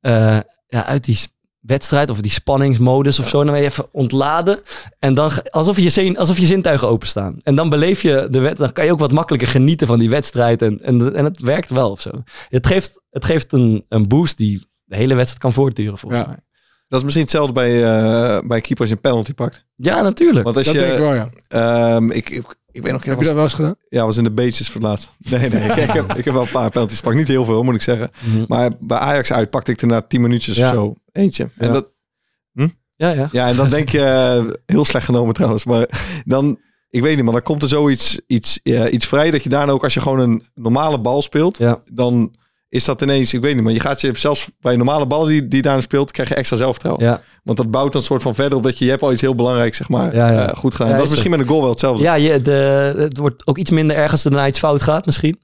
[0.00, 1.18] eh, ja, uit die
[1.60, 3.42] wedstrijd of die spanningsmodus of zo.
[3.44, 4.60] Dan ben je even ontladen.
[4.98, 7.40] En dan alsof je, zin, alsof je zintuigen openstaan.
[7.42, 8.58] En dan beleef je de wedstrijd.
[8.58, 10.62] Dan kan je ook wat makkelijker genieten van die wedstrijd.
[10.62, 12.10] En, en, en het werkt wel of zo.
[12.48, 16.26] Het geeft, het geeft een, een boost die de hele wedstrijd kan voortduren volgens Ja.
[16.26, 16.36] mij.
[16.88, 19.64] Dat is misschien hetzelfde bij, eh bij keepers in penalty pakt.
[19.76, 20.44] Ja, natuurlijk.
[20.44, 20.80] Want als dat je...
[20.80, 21.28] denk ik wel, ja.
[21.48, 22.44] ehm, ik, ik,
[22.78, 23.74] ik weet nog, Heb je was, dat wel eens gedaan?
[23.88, 25.08] ja, was in de voor het laatst.
[25.30, 27.16] Nee, nee, ik, ik heb, ik heb wel een paar penalties gepakt.
[27.16, 28.10] Niet heel veel, moet ik zeggen.
[28.20, 28.44] Mhm.
[28.48, 30.68] Maar bij Ajax uit pakte ik er na 10 minuutjes Ja.
[30.68, 31.48] of zo eentje.
[31.56, 31.72] En Ja.
[31.72, 31.86] dat,
[32.96, 33.28] Ja, ja.
[33.32, 35.86] Ja, en dan denk je, eh, heel slecht genomen trouwens, maar
[36.24, 36.58] dan,
[36.88, 39.72] ik weet niet, maar dan komt er zoiets iets, ja, iets vrij dat je daarna
[39.72, 41.78] ook als je gewoon een normale bal speelt, Ja.
[41.92, 42.34] dan
[42.68, 45.24] is dat ineens, ik weet niet, maar je gaat je zelfs bij een normale bal
[45.24, 47.04] die, die daar speelt, krijg je extra zelfvertrouwen.
[47.04, 49.12] Ja, Want dat bouwt dan een soort van verder op dat je, je hebt al
[49.12, 50.48] iets heel belangrijks, zeg maar, Ja, ja.
[50.50, 50.88] eh, goed gedaan.
[50.90, 52.02] Ja, dat is is misschien met een goal wel hetzelfde.
[52.02, 52.14] Ja.
[52.14, 55.06] ja je, de, het wordt ook iets minder erg als er daarna iets fout gaat
[55.06, 55.38] misschien.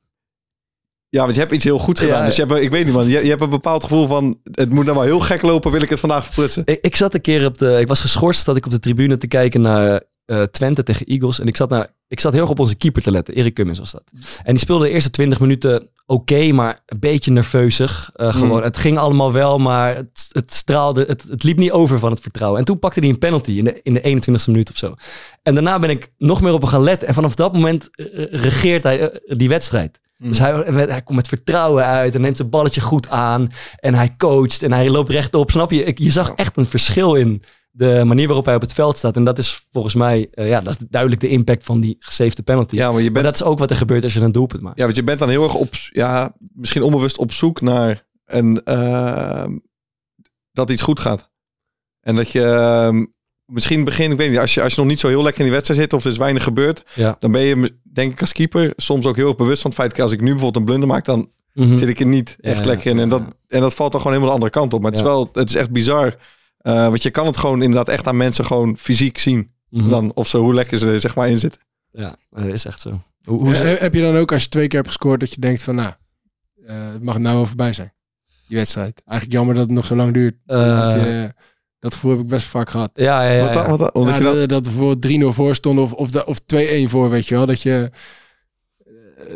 [1.10, 2.20] want je hebt iets heel goed gedaan.
[2.20, 2.26] Ja.
[2.26, 4.70] Dus je hebt, ik weet niet man, je, je hebt een bepaald gevoel van, het
[4.70, 6.62] moet nou wel heel gek lopen, wil ik het vandaag verprutsen.
[6.64, 7.78] Ik, ik zat een keer op de.
[7.80, 11.40] Ik was geschorst dat ik op de tribune te kijken naar eh, Twente tegen Eagles.
[11.40, 13.34] En ik zat, naar, ik zat heel erg op onze keeper te letten.
[13.34, 14.02] Erik Cummins was dat.
[14.42, 18.10] En die speelde de eerste 20 minuten oké, maar een beetje nerveusig.
[18.14, 21.04] Eh, gewoon, Het ging allemaal wel, maar het, het straalde.
[21.06, 22.58] Het, het liep niet over van het vertrouwen.
[22.58, 24.94] En toen pakte hij een penalty in de, in de 21ste minuut of zo.
[25.42, 27.08] En daarna ben ik nog meer op hem gaan letten.
[27.08, 30.02] En vanaf dat moment eh, regeert hij eh, die wedstrijd.
[30.18, 33.52] Dus hij, hij komt met vertrouwen uit en neemt zijn balletje goed aan.
[33.76, 35.50] En hij coacht en hij loopt rechtop.
[35.50, 35.84] Snap je?
[35.84, 37.42] Ik, je zag echt een verschil in
[37.76, 39.16] de manier waarop hij op het veld staat.
[39.16, 42.42] En dat is volgens mij, eh, ja, dat is duidelijk de impact van die gesavede
[42.42, 42.74] penalty.
[42.76, 44.62] Ja, maar je maar bent dat is ook wat er gebeurt als je een doelpunt
[44.62, 44.78] maakt.
[44.78, 48.62] Ja, want je bent dan heel erg op, ja, misschien onbewust op zoek naar een,
[48.64, 49.58] ehm,
[50.52, 51.30] dat iets goed gaat.
[52.00, 53.04] En dat je ehm,
[53.44, 55.46] misschien begin, ik weet niet, als je, als je nog niet zo heel lekker in
[55.46, 57.16] die wedstrijd zit of er is weinig gebeurd, Ja.
[57.18, 59.90] dan ben je, denk ik als keeper, soms ook heel erg bewust van het feit
[59.90, 61.76] dat als ik nu bijvoorbeeld een blunder maak, dan Mhm.
[61.76, 62.98] zit ik er niet Ja, echt lekker in.
[62.98, 64.80] En dat, en dat valt dan gewoon helemaal de andere kant op.
[64.80, 66.14] Maar het is wel, het is echt bizar.
[66.64, 69.50] Eh, want je kan het gewoon inderdaad echt aan mensen gewoon fysiek zien.
[69.68, 69.88] Mhm.
[69.88, 71.60] Dan, of zo, hoe lekker ze er zeg maar in zitten.
[71.90, 73.02] Ja, dat is echt zo.
[73.24, 75.62] Hoe, hoe heb je dan ook als je twee keer hebt gescoord dat je denkt
[75.62, 75.92] van nou,
[76.66, 77.92] eh, het mag nou wel voorbij zijn.
[78.48, 79.02] Die wedstrijd.
[79.06, 80.34] Eigenlijk jammer dat het nog zo lang duurt.
[80.46, 80.80] Eh.
[80.94, 81.32] dat, je-
[81.78, 82.90] dat gevoel heb ik best vaak gehad.
[82.94, 83.44] ja, ja, ja.
[83.44, 83.62] wat dan?
[83.62, 83.68] ja.
[83.68, 83.92] Wat dan?
[83.94, 87.10] Omdat Ja, je dan- dat, dat bijvoorbeeld 3-0 voor stond of, of, of 2-1 voor,
[87.10, 87.46] weet je wel.
[87.46, 87.90] Dat je,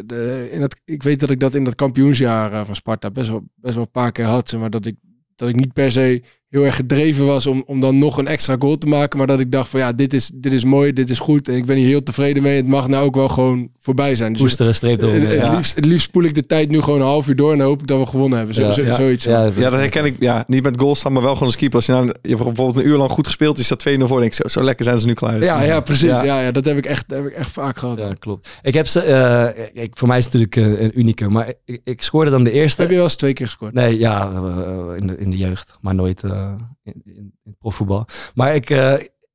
[0.04, 3.42] de, in dat, ik weet dat ik dat in dat kampioensjaar van Sparta best wel,
[3.54, 4.48] best wel een paar keer had.
[4.48, 4.96] Zeg maar, dat, ik,
[5.36, 8.56] dat ik niet per se heel erg gedreven was om, om dan nog een extra
[8.58, 9.18] goal te maken.
[9.18, 11.48] Maar dat ik dacht van ja, dit is, dit is mooi, dit is goed.
[11.48, 12.56] En ik ben hier heel tevreden mee.
[12.56, 14.32] Het mag nou ook wel gewoon voorbij zijn.
[14.32, 15.30] Dus Koesteren, streep het, eronder.
[15.30, 15.54] het, Ja.
[15.56, 17.66] liefst, het liefst spoel ik de tijd nu gewoon een half uur door en dan
[17.66, 18.54] hoop ik dat we gewonnen hebben.
[18.56, 18.94] Zo, Ja, zo- ja.
[18.94, 19.24] Zoiets.
[19.24, 20.16] Ja, Ja, dat herken ik.
[20.20, 21.76] Ja, niet met goals staan, maar wel gewoon als keeper.
[21.76, 24.20] Als je, nou, je hebt bijvoorbeeld een uur lang goed gespeeld, je staat 2-0 voor.
[24.20, 25.42] Denk ik, zo, zo lekker zijn ze nu klaar.
[25.42, 26.08] Ja, ja, precies.
[26.08, 26.22] Ja.
[26.22, 26.40] Ja.
[26.40, 27.98] Ja, dat, heb ik echt, dat heb ik echt vaak gehad.
[27.98, 28.58] Ja, klopt.
[28.62, 31.80] Ik heb ze, eh, ik, voor mij is het natuurlijk eh, een unieke, maar ik,
[31.84, 32.80] ik scoorde dan de eerste.
[32.80, 33.72] Heb je wel eens twee keer gescoord?
[33.74, 38.06] Nee, ja, eh, in, de, in de jeugd, maar nooit eh, in, in, profvoetbal.
[38.34, 38.70] Maar ik,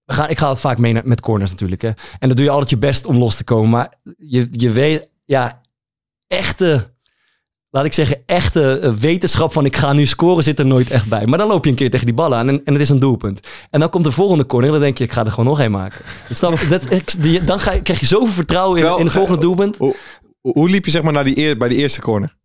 [0.05, 1.81] eh, ik ga het vaak mee met corners natuurlijk.
[1.81, 1.87] Hè.
[1.87, 3.69] En dan doe je altijd je best om los te komen.
[3.69, 5.61] Maar je, je weet, ja,
[6.27, 6.91] echte
[7.69, 11.09] laat ik zeggen, echte eh, wetenschap van ik ga nu scoren zit er nooit echt
[11.09, 11.25] bij.
[11.25, 12.99] Maar dan loop je een keer tegen die bal aan en, en het is een
[12.99, 13.47] doelpunt.
[13.69, 15.59] En dan komt de volgende corner en dan denk je, ik ga er gewoon nog
[15.59, 16.01] een maken.
[16.39, 16.87] Dan, dat,
[17.19, 19.77] die- dan ga, je- krijg je zoveel vertrouwen in, Terwijl- in de volgende doelpunt.
[19.77, 19.95] Hoe,
[20.41, 22.35] hoe liep je zeg maar naar die bij die eerste corner?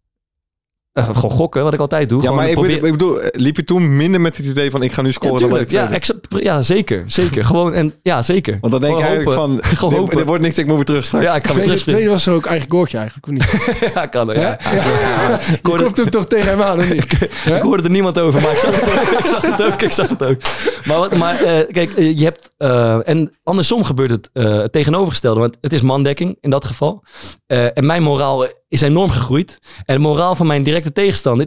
[0.98, 2.22] Eh, gewoon gokken, wat ik altijd doe.
[2.22, 4.82] Ja, maar ik, bedoel, ik bedoel, eh, liep je toen minder met het idee van
[4.82, 6.04] ik ga nu Ja, scoren dan bij de tuurlijk.
[6.30, 7.04] ja, ja, zeker.
[7.06, 7.44] Zeker.
[7.48, 8.58] Gewoon, en, ja, zeker.
[8.60, 10.16] Want dan denk je eigenlijk van, Gewoon dit, hopen.
[10.16, 11.24] dit wordt niks, ik moet weer terug straks.
[11.24, 12.00] Ja, ik ga weer terugspringen.
[12.00, 13.90] tweede was er ook eigen goaltje eigenlijk, of niet?
[13.94, 14.58] Ja, kan er, ja.
[14.62, 14.72] Ja?
[14.72, 15.38] Ja.
[15.50, 17.12] Je hoorde- komt hem toch tegen hem aan, of niet?
[17.46, 19.18] Ik hoorde er niemand over, maar ik zag het ook.
[19.18, 20.36] Ik zag het ook, ik zag het ook.
[20.84, 22.50] Maar, wat, maar eh, kijk, je hebt...
[22.56, 25.40] eh, en andersom gebeurt het eh, het tegenovergestelde.
[25.40, 27.02] Want het is mandekking in dat geval.
[27.46, 29.58] Eh, en mijn moraal is enorm gegroeid.
[29.84, 31.46] En de moraal van mijn directe tegenstander...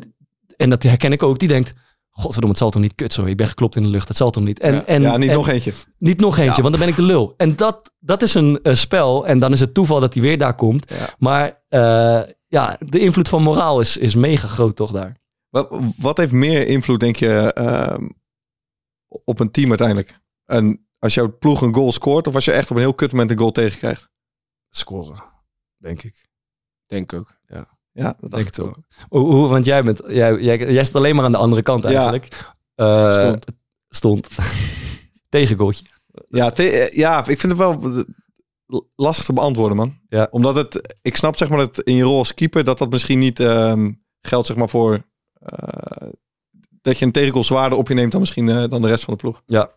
[0.58, 1.40] En dat herken ik ook.
[1.40, 1.74] Die denkt...
[2.14, 3.30] Godverdomme, het zal toch niet kut, sorry.
[3.32, 4.08] Ik ben geklopt in de lucht.
[4.08, 4.60] Het zal toch niet.
[4.60, 4.86] En, Ja.
[4.86, 5.74] en, ja, niet en- nog eentje.
[5.98, 7.34] Niet nog eentje, want dan ben ik de lul.
[7.38, 9.28] En dat, dat is een spel.
[9.28, 10.90] En dan is het toeval dat hij weer daar komt.
[10.90, 11.10] Ja.
[11.18, 15.18] Maar eh, ja, de invloed van moraal is, is mega groot toch daar.
[15.50, 18.10] Wat, wat heeft meer invloed, denk je, ehm,
[19.08, 20.20] op een team uiteindelijk?
[20.46, 23.12] En als jouw ploeg een goal scoort, of als je echt op een heel kut
[23.12, 24.10] moment een goal tegenkrijgt?
[24.70, 25.24] Scoren,
[25.78, 26.30] denk ik.
[26.86, 27.40] Denk ook.
[27.94, 28.78] Ja, dat Denk ik ook.
[29.10, 31.84] Hoe, hoe- want jij, bent, jij, jij, jij zit alleen maar aan de andere kant
[31.84, 31.90] Ja.
[31.90, 32.52] eigenlijk.
[32.76, 33.46] Eh, Stond.
[33.90, 34.28] Stond.
[35.30, 35.86] Tegengoaltje.
[36.30, 38.04] Ja, te- eh, ja, ik vind het wel
[38.96, 40.00] lastig te beantwoorden, man.
[40.08, 40.28] Ja.
[40.32, 43.20] Omdat het, ik snap zeg maar dat in je rol als keeper, dat dat misschien
[43.20, 46.08] niet ehm, geldt zeg maar voor, eh,
[46.82, 49.20] dat je een tegengoal zwaarder op je neemt dan misschien dan de rest van de
[49.20, 49.42] ploeg.
[49.46, 49.72] Ja.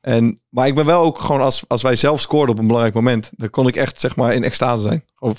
[0.00, 2.94] En, maar ik ben wel ook gewoon, als, als wij zelf scoorden op een belangrijk
[2.96, 5.04] moment, dan kon ik echt zeg maar in extase zijn.
[5.14, 5.36] Gewoon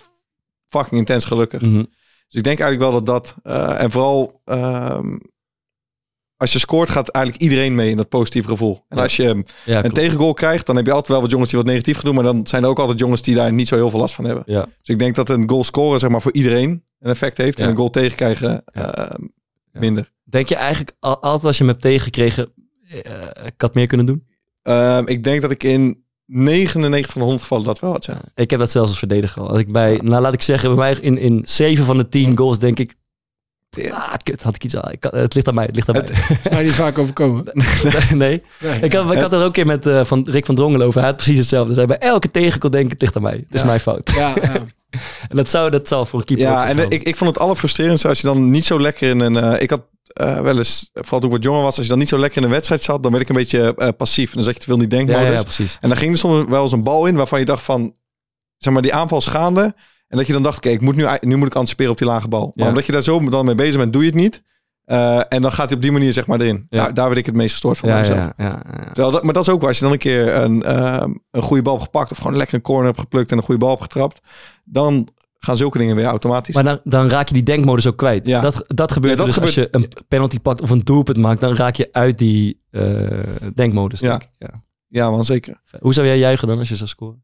[0.68, 1.62] fucking intens gelukkig.
[1.62, 1.84] Mhm.
[2.28, 5.18] Dus ik denk eigenlijk wel dat dat, eh, en vooral ehm,
[6.38, 8.84] als je scoort gaat eigenlijk iedereen mee in dat positieve gevoel.
[8.90, 9.04] En Ja.
[9.04, 11.68] als je Ja, een tegengoal krijgt, dan heb je altijd wel wat jongens die wat
[11.68, 13.90] negatief gaan doen, maar dan zijn er ook altijd jongens die daar niet zo heel
[13.90, 14.44] veel last van hebben.
[14.46, 14.62] Ja.
[14.62, 17.70] Dus ik denk dat een goal scoren zeg maar voor iedereen een effect heeft en
[17.70, 19.18] een goal tegenkrijgen Ja.
[19.72, 20.12] minder.
[20.24, 22.54] Denk je eigenlijk al- altijd als je hem hebt tegengekregen,
[22.88, 24.28] eh, ik had meer kunnen doen?
[24.62, 28.20] Ehm, ik denk dat ik in 99 van de 100 gevallen dat wel had zijn.
[28.36, 29.50] Ik heb dat zelfs als verdediger al.
[29.50, 32.38] Als ik bij, nou laat ik zeggen, bij mij in, in 7 van de 10
[32.38, 32.96] goals denk ik,
[33.92, 34.92] ah kut, had ik iets aan.
[34.92, 36.04] Ik kan- het ligt aan mij, het ligt aan mij.
[36.44, 37.44] is mij niet vaak overkomen.
[38.14, 38.44] nee.
[38.60, 38.80] Nee.
[38.82, 41.00] Ik had, ik had er ook een keer met eh, van Rick van Drongelen over.
[41.00, 41.66] Hij had precies hetzelfde.
[41.74, 43.34] Hij zei bij elke tegengoal denk ik, het ligt aan mij.
[43.36, 43.66] Het is Ja.
[43.66, 44.12] mijn fout.
[44.16, 44.52] Ja, ja.
[45.30, 48.08] En dat zou, dat zou voor een keeper Ja, en ik, ik vond het allerfrustrerendste
[48.08, 49.36] als je dan niet zo lekker in een...
[49.38, 49.82] eh, ik had
[50.14, 52.38] eh, wel eens, vooral toen ik wat jonger was, als je dan niet zo lekker
[52.38, 54.34] in een wedstrijd zat, dan werd ik een beetje eh, passief.
[54.34, 55.22] Dan zat je te veel ja, denkmodus.
[55.28, 55.78] ja, ja, precies.
[55.82, 57.96] En dan ging er soms wel eens een bal in waarvan je dacht van,
[58.58, 59.74] zeg maar, die aanval is gaande.
[60.08, 62.08] En dat je dan dacht, oké, ik moet nu, nu moet ik anticiperen op die
[62.08, 62.42] lage bal.
[62.54, 62.68] Maar Ja.
[62.68, 64.44] omdat je daar zo dan mee bezig bent, doe je het niet.
[64.86, 66.64] Eh, en dan gaat hij op die manier zeg maar erin.
[66.68, 66.78] Ja.
[66.84, 68.18] Daar, daar werd ik het meest gestoord van Ja, mezelf.
[68.18, 68.84] ja, ja, ja.
[68.86, 69.68] Terwijl dat, maar dat is ook waar.
[69.70, 72.56] Als je dan een keer een, ehm, een goede bal hebt gepakt of gewoon lekker
[72.56, 74.20] een corner hebt geplukt en een goede bal hebt getrapt,
[74.64, 75.08] dan
[75.46, 76.56] gaan zulke dingen weer automatisch.
[76.56, 78.28] Maar dan, dan raak je die denkmodus ook kwijt.
[78.28, 78.42] Ja.
[78.42, 81.42] Dat, dat gebeurt Ja, dat dus als je een penalty pakt of een doelpunt maakt.
[81.42, 83.20] Dan raak je uit die eh,
[83.54, 84.00] denkmodus.
[84.00, 84.10] Ja.
[84.10, 84.30] denk ik.
[84.38, 84.64] Ja.
[84.88, 85.62] ja, man, zeker.
[85.80, 87.24] Hoe zou jij juichen dan als je zou scoren?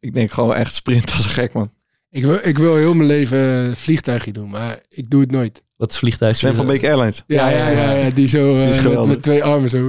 [0.00, 1.70] Ik denk gewoon echt sprint als een gek, man.
[2.10, 5.62] Ik, wil, ik wil heel mijn leven vliegtuigje doen, maar ik doe het nooit.
[5.76, 6.36] Wat is vliegtuig?
[6.36, 7.22] Sven van Beek Airlines.
[7.26, 9.80] Ja, ja, ja, ja, die zo eh, is met, twee armen zo.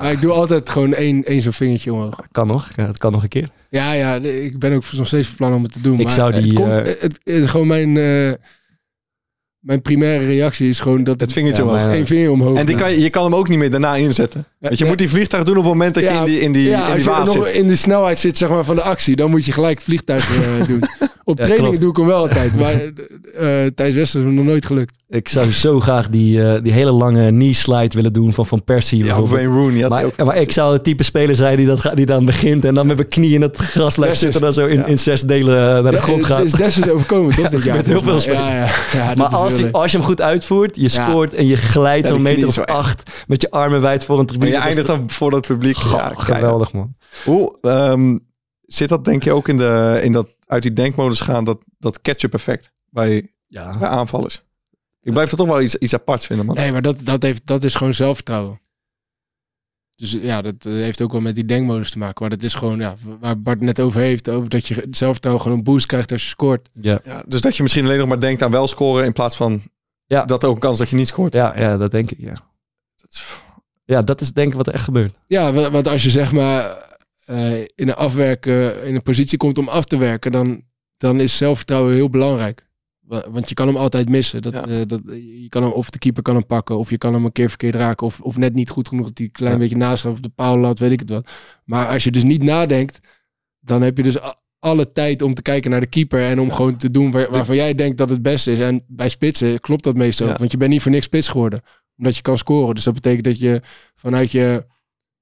[0.00, 2.20] Maar ik doe altijd gewoon één, één zo'n vingertje omhoog.
[2.32, 2.70] Kan nog.
[2.76, 3.48] Ja, het kan nog een keer.
[3.68, 5.98] Ja, ja, ik ben ook nog steeds van plan om het te doen.
[5.98, 8.32] Ik maar zou die, Het komt, eh, het, het- het- gewoon mijn, eh,
[9.64, 11.84] mijn primaire reactie is gewoon dat Het vingertje Ja, omhoog.
[11.84, 12.58] maar- één vinger omhoog.
[12.58, 14.40] En die kan je, kan hem ook niet meer daarna inzetten.
[14.48, 14.90] Ja, Want je ja.
[14.90, 16.76] moet die vliegtuig doen op het moment dat je Ja, in die, in die, ja,
[16.76, 17.56] in als die je waas nog zit.
[17.56, 20.28] in de snelheid zit zeg maar, van de actie, dan moet je gelijk het vliegtuig
[20.36, 20.82] eh, doen.
[21.26, 21.80] Op Ja, trainingen klopt.
[21.80, 22.82] doe ik hem wel altijd, maar eh
[23.74, 24.94] tijdens wedstrijd is het me nog nooit gelukt.
[25.08, 28.64] Ik zou zo graag die, eh, die hele lange knee slide willen doen van Van
[28.64, 29.04] Persie.
[29.04, 29.48] Ja, of bijvoorbeeld.
[29.48, 30.16] Wayne Rooney maar, ook.
[30.26, 32.96] maar ik zou het type speler zijn die, dat, die dan begint en dan met
[32.96, 34.40] mijn knie in het gras blijft zitten.
[34.40, 34.86] En dan zo in, Ja.
[34.86, 36.44] in zes delen eh, naar de grond het gaat.
[36.44, 37.48] is destijds overkomen, toch?
[37.54, 38.34] dit jaar, met heel veel mij.
[38.34, 39.74] Ja, ja, ja, dat Maar is als, leuk.
[39.74, 40.88] als je hem goed uitvoert, je Ja.
[41.08, 44.26] scoort en je glijdt Ja, zo'n meter of acht met je armen wijd voor een
[44.26, 44.50] tribune.
[44.50, 45.76] je Dat eindigt dan voor dat publiek.
[45.76, 46.22] Goh, Ja, keihard.
[46.22, 46.94] geweldig man.
[47.24, 48.18] Hoe ehm,
[48.60, 52.00] zit dat denk je ook in, de, in dat uit die denkmodus gaan, dat, dat
[52.02, 53.78] catch-up effect bij, Ja.
[53.78, 54.42] bij aanvallers?
[55.02, 56.54] Ik blijf er toch wel iets, iets aparts vinden, man.
[56.56, 58.60] Nee, maar dat, dat, heeft, dat is gewoon zelfvertrouwen.
[59.96, 62.16] Dus ja, dat eh, heeft ook wel met die denkmodus te maken.
[62.20, 65.58] Maar dat is gewoon, ja, waar Bart net over heeft, over dat je zelfvertrouwen gewoon
[65.58, 66.68] een boost krijgt als je scoort.
[66.80, 67.00] Ja.
[67.04, 69.62] Ja, dus dat je misschien alleen nog maar denkt aan wel scoren in plaats van
[70.06, 70.24] Ja.
[70.24, 71.32] dat er ook een kans dat je niet scoort.
[71.34, 72.34] Ja, ja, dat denk ik, ja.
[73.84, 75.14] Ja, dat is denk ik wat er echt gebeurt.
[75.26, 76.76] Ja, wa- want als je zeg maar
[77.24, 80.62] eh, in een afwerken, in een positie komt om af te werken, dan,
[80.96, 82.66] dan is zelfvertrouwen heel belangrijk.
[83.06, 84.42] Wa- Want je kan hem altijd missen.
[84.42, 84.66] Dat, Ja.
[84.66, 85.00] eh, dat,
[85.40, 87.48] je kan hem, of de keeper kan hem pakken, of je kan hem een keer
[87.48, 89.58] verkeerd raken, of, of net niet goed genoeg dat hij een klein Ja.
[89.58, 91.30] beetje naast of de paal laat, weet ik het wat.
[91.64, 93.00] Maar als je dus niet nadenkt,
[93.60, 94.16] dan heb je dus
[94.58, 97.56] alle tijd om te kijken naar de keeper en om gewoon te doen waar- waarvan
[97.56, 98.58] jij denkt dat het beste is.
[98.60, 101.60] En bij spitsen klopt dat meestal, want je bent niet voor niks spits geworden,
[101.96, 102.74] omdat je kan scoren.
[102.74, 103.60] Dus dat betekent dat je
[103.94, 104.66] vanuit je,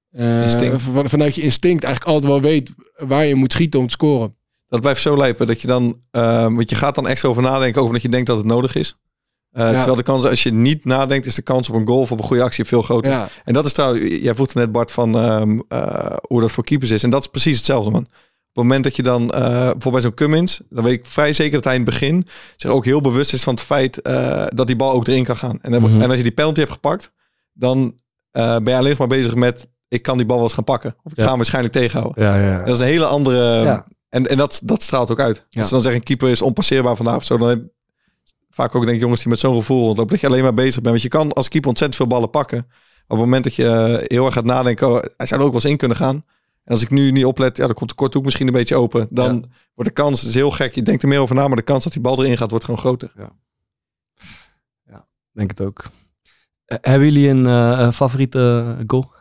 [0.09, 3.91] eh, van- vanuit je instinct eigenlijk altijd wel weet waar je moet schieten om te
[3.93, 4.35] scoren.
[4.73, 7.81] Dat blijft zo lijpen dat je dan, eh, want je gaat dan extra over nadenken
[7.81, 8.97] over dat je denkt dat het nodig is.
[9.51, 12.11] Eh, Terwijl de kans, als je niet nadenkt, is de kans op een goal of
[12.11, 13.11] op een goede actie veel groter.
[13.11, 13.27] Ja.
[13.43, 16.91] En dat is trouwens, jij vroeg net Bart van ehm, eh, hoe dat voor keepers
[16.91, 17.03] is.
[17.03, 18.01] En dat is precies hetzelfde man.
[18.01, 18.09] Op
[18.59, 21.53] het moment dat je dan, eh bijvoorbeeld bij zo'n Cummins, dan weet ik vrij zeker
[21.53, 23.99] dat hij in het begin zich ook heel bewust is van het feit
[24.55, 25.59] dat die bal ook erin kan gaan.
[25.61, 26.01] En, dan- Mhm.
[26.01, 27.11] en als je die penalty hebt gepakt,
[27.53, 27.95] dan
[28.31, 30.95] ben je alleen maar bezig met, ik kan die bal wel eens gaan pakken.
[31.03, 31.23] Of ik Ja.
[31.23, 32.23] ga hem waarschijnlijk tegenhouden.
[32.23, 32.57] Ja, ja.
[32.65, 33.83] Dat is een hele andere...
[34.13, 34.19] Ja.
[34.19, 35.45] En, en dat, dat straalt ook uit.
[35.49, 35.59] Ja.
[35.59, 37.61] Als ze dan zeggen, een keeper is onpasseerbaar vandaag of zo, dan heb
[38.49, 40.73] vaak ook denk ik jongens die met zo'n gevoel rondlopen, dat je alleen maar bezig
[40.73, 40.85] bent.
[40.85, 42.65] Want je kan als keeper ontzettend veel ballen pakken.
[42.67, 45.45] Maar op het moment dat je eh, heel erg gaat nadenken, oh, hij zou er
[45.45, 46.15] ook wel eens in kunnen gaan.
[46.63, 49.07] En als ik nu niet oplet, ja, dan komt de korthoek misschien een beetje open.
[49.09, 51.55] Dan wordt de kans, het is heel gek, je denkt er meer over na, maar
[51.55, 53.11] de kans dat die bal erin gaat, wordt gewoon groter.
[55.33, 55.85] Denk het ook.
[56.65, 59.11] Eh, hebben jullie een eh, favoriete goal?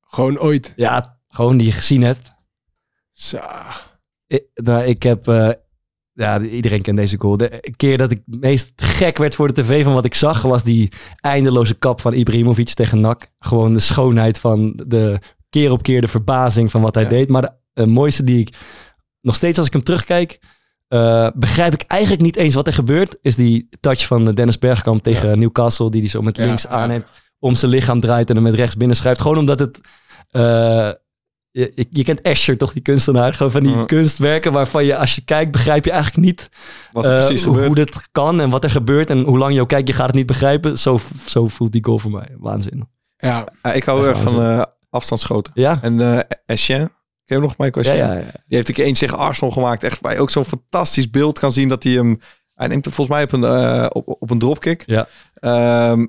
[0.00, 0.72] Gewoon ooit.
[0.76, 2.35] Ja, gewoon die je gezien hebt.
[3.16, 3.38] Zo.
[4.26, 5.28] Ik, nou, ik heb...
[5.28, 5.50] eh,
[6.12, 7.36] ja, iedereen kent deze goal.
[7.36, 10.42] De keer dat ik het meest gek werd voor de tv van wat ik zag...
[10.42, 13.30] was die eindeloze kap van Ibrahimovic tegen NAC.
[13.38, 15.18] Gewoon de schoonheid van de
[15.50, 17.08] keer op keer de verbazing van wat hij Ja.
[17.10, 17.28] deed.
[17.28, 18.56] Maar de eh, mooiste die ik...
[19.20, 20.38] Nog steeds als ik hem terugkijk...
[20.88, 23.16] eh, begrijp ik eigenlijk niet eens wat er gebeurt.
[23.22, 25.90] Is die touch van Dennis Bergkamp tegen Newcastle...
[25.90, 26.68] die hij zo met links ja.
[26.68, 27.06] aanneemt...
[27.38, 29.20] om zijn lichaam draait en hem met rechts binnenschrijft.
[29.20, 29.80] Gewoon omdat het...
[30.30, 30.90] eh,
[31.60, 33.32] je, je- je kent Escher toch, die kunstenaar?
[33.34, 36.48] Gewoon van die kunstwerken waarvan je als je kijkt begrijp je eigenlijk niet
[36.92, 39.10] Wat precies hoe dit kan en wat er gebeurt.
[39.10, 40.78] En hoe lang je ook kijkt, je gaat het niet begrijpen.
[40.78, 42.28] Zo, zo voelt die goal voor mij.
[42.38, 42.88] Waanzin.
[43.16, 45.52] Ja, ik hou heel erg van eh afstandsschoten.
[45.54, 45.78] Ja?
[45.82, 46.88] En eh Essien, ken
[47.24, 48.06] je hem nog, Michael Ja, Essien?
[48.06, 48.20] ja, ja.
[48.46, 49.82] Die heeft een keer eens tegen Arsenal gemaakt.
[49.84, 52.20] Echt waar je ook zo'n fantastisch beeld kan zien dat hij hem...
[52.54, 54.82] Hij neemt hem volgens mij op een, op, op een dropkick.
[54.86, 55.06] Ja.
[55.34, 56.06] Ehm,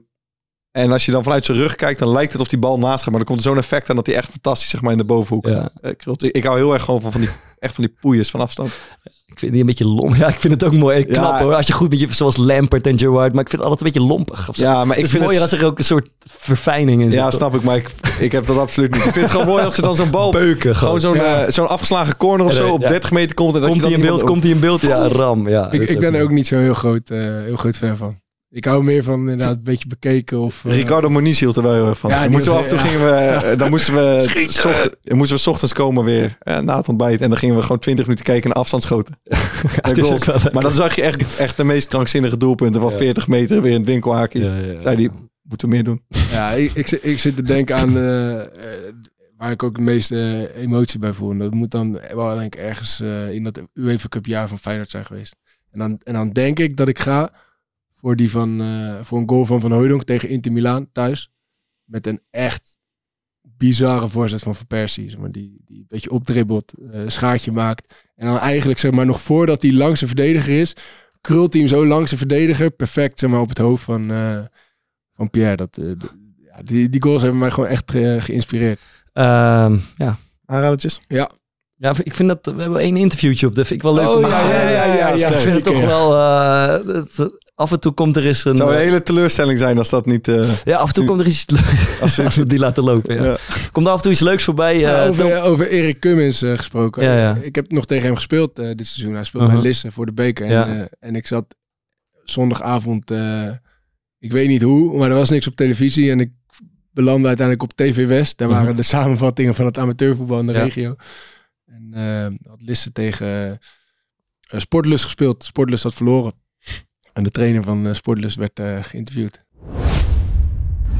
[0.77, 2.97] en als je dan vanuit zijn rug kijkt, dan lijkt het of die bal naast
[3.03, 3.05] gaat.
[3.09, 5.03] Maar dan komt er zo'n effect aan dat hij echt fantastisch zeg maar, in de
[5.03, 5.69] bovenhoek Ja.
[5.81, 6.35] eh, krult.
[6.35, 8.71] Ik hou heel erg gewoon van, van, die, echt van die poeiers van afstand.
[9.25, 10.15] Ik vind die een beetje lomp.
[10.15, 10.97] Ja, ik vind het ook mooi.
[10.97, 11.03] Ja.
[11.05, 11.53] Knap hoor.
[11.55, 13.33] Als je goed met je, zoals Lampert en Gerrard.
[13.33, 14.49] Maar ik vind het altijd een beetje lompig.
[14.49, 14.63] Of zo.
[14.63, 15.51] Ja, maar ik het is vind mooier het...
[15.51, 17.19] als er ook een soort verfijning in zit.
[17.19, 19.05] Ja, snap ik, maar ik, ik heb dat absoluut niet.
[19.05, 20.31] Ik vind het gewoon mooi als er dan zo'n bal...
[20.31, 21.43] Beuken Gewoon zo'n Ja.
[21.43, 22.89] eh, zo'n afgeslagen corner of zo op ja.
[22.89, 23.55] 30 meter komt.
[23.55, 24.23] En dat Komt hij dan in beeld?
[24.23, 24.81] Komt hij in beeld?
[24.81, 25.49] Ja, ram.
[25.49, 28.19] Ja, ik, ik ben er ook niet zo heel groot, eh, heel groot fan van.
[28.57, 30.65] Ik hou meer van inderdaad een beetje bekeken of...
[30.65, 32.09] eh, Ricardo Moniz hield er wel heel erg van.
[32.09, 32.83] Ja, dan, die moesten we af en toe ja.
[32.85, 36.59] gingen we, eh, dan moesten we, s ochtend, moesten we 's ochtends komen weer eh,
[36.59, 37.21] na het ontbijt.
[37.21, 39.19] En dan gingen we gewoon 20 minuten kijken naar afstandsschoten.
[39.83, 40.53] leuk.
[40.53, 42.97] maar dan zag je echt, echt de meest krankzinnige doelpunten van Ja.
[42.97, 44.39] 40 meter weer in het winkelhaakje.
[44.43, 44.79] Ja, ja, ja.
[44.79, 45.09] Zei die,
[45.41, 46.01] moeten we meer doen.
[46.31, 48.41] Ja, ik, ik, zit- ik zit te denken aan eh,
[49.37, 51.31] waar ik ook de meeste emotie bij voel.
[51.31, 54.59] En dat moet dan wel denk ik ergens eh, in dat UEFA Cup jaar van
[54.59, 55.35] Feyenoord zijn geweest.
[55.71, 57.31] En dan, en dan denk ik dat ik ga
[57.99, 61.31] voor, die van, eh, voor een goal van Van Hooydonk tegen Inter Milaan thuis.
[61.83, 62.77] Met een echt
[63.57, 65.09] bizarre voorzet van Van Persie.
[65.09, 68.05] Zeg maar, die, die een beetje opdribbelt, eh, een schaartje maakt.
[68.15, 70.75] En dan eigenlijk zeg maar nog voordat hij langs de verdediger is,
[71.21, 72.69] krult hij hem zo langs de verdediger.
[72.69, 74.39] Perfect zeg maar, op het hoofd van, eh,
[75.13, 75.55] van Pierre.
[75.55, 75.85] Dat, eh,
[76.37, 77.91] ja, die, die goals hebben mij gewoon echt
[78.23, 78.79] geïnspireerd.
[79.13, 80.17] Ehm, ja.
[80.45, 81.01] Aanradertjes?
[81.07, 81.31] Ja,
[82.03, 82.55] ik vind dat...
[82.55, 83.55] We hebben één interviewtje op.
[83.55, 84.07] Dat vind ik wel leuk.
[84.07, 85.85] Oh, ja, ja, ja, ja, ja, Ik vind het toch ja.
[85.85, 86.09] wel...
[87.57, 88.49] af en toe komt er eens een...
[88.51, 90.27] Het zou een eh, hele teleurstelling zijn als dat niet...
[90.27, 91.99] eh, Ja, af en toe komt er iets leuks.
[92.01, 93.23] Als Als we die laten lopen, ja.
[93.23, 93.37] Ja.
[93.71, 94.73] Komt er af en toe iets leuks voorbij.
[94.73, 97.03] eh, Ja, over, over Erik Cummins eh, gesproken.
[97.03, 97.35] Ja, ja.
[97.41, 99.13] Ik heb nog tegen hem gespeeld eh, dit seizoen.
[99.15, 99.59] Hij speelt Uh-huh.
[99.59, 100.45] bij Lisse voor de beker.
[100.47, 101.55] En, eh, en ik zat
[102.23, 103.49] zondagavond, eh,
[104.19, 106.11] ik weet niet hoe, maar er was niks op televisie.
[106.11, 106.31] En ik
[106.91, 108.37] belandde uiteindelijk op TV West.
[108.37, 108.75] Daar waren Mhm.
[108.75, 110.63] de samenvattingen van het amateurvoetbal in de Ja.
[110.63, 110.95] regio.
[111.65, 113.59] En eh, had Lisse tegen
[114.41, 115.43] Sportlust gespeeld.
[115.43, 116.33] Sportlust had verloren.
[117.17, 119.45] En de trainer van eh, Sportlust werd eh, geïnterviewd.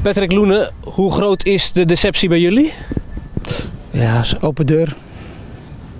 [0.02, 2.74] Patrick Loenen, hoe groot is de deceptie bij jullie?
[3.92, 4.96] Ja, is open deur.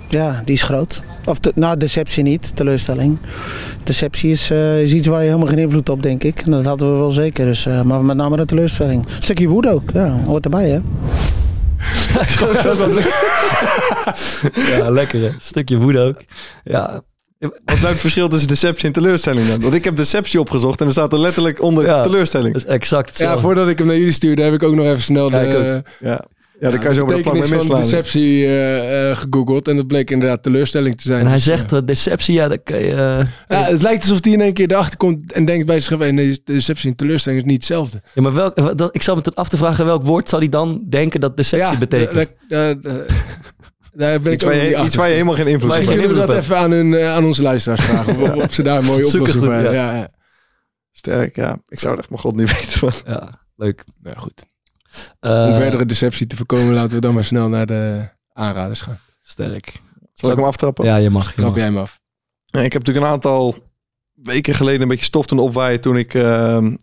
[0.08, 1.02] Ja, die is groot.
[1.24, 3.18] Of de, nou, deceptie niet, teleurstelling.
[3.82, 6.40] Deceptie is, eh, is iets waar je helemaal geen invloed op, denk ik.
[6.40, 7.46] En dat hadden we wel zeker.
[7.46, 9.04] Dus, eh, maar met name de teleurstelling.
[9.04, 10.78] Een stukje woede ook, ja, hoort erbij hè.
[14.78, 15.30] ja, lekker hè.
[15.38, 16.22] Stukje woede ook.
[16.64, 17.02] Ja,
[17.38, 19.60] Wat is nou het verschil tussen deceptie en teleurstelling dan?
[19.60, 22.02] Want ik heb deceptie opgezocht en er staat er letterlijk onder Ja.
[22.02, 22.52] teleurstelling.
[22.54, 23.40] dat is exact Ja, hetzelfde.
[23.40, 25.54] voordat ik hem naar jullie stuurde, heb ik ook nog even snel Ja, de, ik
[25.56, 25.62] ook.
[26.00, 26.24] Ja,
[26.60, 27.80] ja dan kan je zo met de plank mee betekenis van misslaan.
[27.80, 29.68] deceptie eh, eh, gegoogeld.
[29.68, 31.20] En dat bleek inderdaad teleurstelling te zijn.
[31.20, 32.90] En hij Dus, zegt eh, eh, deceptie, ja, dat kan je...
[32.94, 33.24] eh,
[33.58, 36.00] ja, het lijkt alsof hij in één keer erachter komt en denkt bij zichzelf...
[36.00, 38.02] "Hey, nee, deceptie en teleurstelling is niet hetzelfde.
[38.14, 40.50] Ja, maar welk, dat, ik zal me tot af te vragen welk woord zou hij
[40.50, 42.30] dan denken dat deceptie ja, betekent?
[43.98, 44.86] Daar ben Iets ik waar, niet je, achter.
[44.86, 46.08] iets waar je helemaal geen invloed op Misschien hebt.
[46.12, 48.16] moeten we dat even aan, hun, eh, aan onze luisteraars vragen.
[48.16, 49.72] Of, of ze daar een mooie oplossing voor hebben.
[49.72, 50.08] ja.
[50.90, 51.58] Sterk, ja.
[51.68, 52.78] Ik zou het echt mijn god niet weten.
[52.80, 53.14] Man.
[53.14, 53.84] Ja, leuk.
[54.02, 54.44] Nou, goed.
[55.20, 58.98] Eh, Om verdere deceptie te voorkomen, laten we dan maar snel naar de aanraders gaan.
[59.22, 59.72] Sterk.
[60.12, 60.84] Zal ik hem aftrappen?
[60.84, 61.28] Ja, je mag.
[61.28, 61.54] Je Trap mag.
[61.56, 62.00] jij hem af?
[62.44, 63.54] Ja, Ik heb natuurlijk een aantal
[64.12, 66.76] weken geleden een beetje stof toen opwaaien toen ik ehm,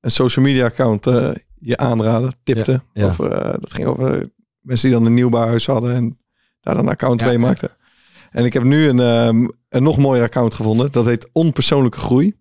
[0.00, 2.72] een social media account eh, je aanraden, tipte.
[2.72, 3.04] Ja, ja.
[3.06, 4.30] Over, eh, dat ging over
[4.60, 6.18] mensen die dan een nieuwbouwhuis hadden en
[6.62, 7.40] daar een account Ja, mee ja.
[7.40, 7.70] maakten.
[8.30, 10.92] En ik heb nu een, ehm, een nog mooier account gevonden.
[10.92, 12.34] Dat heet Onpersoonlijke Groei.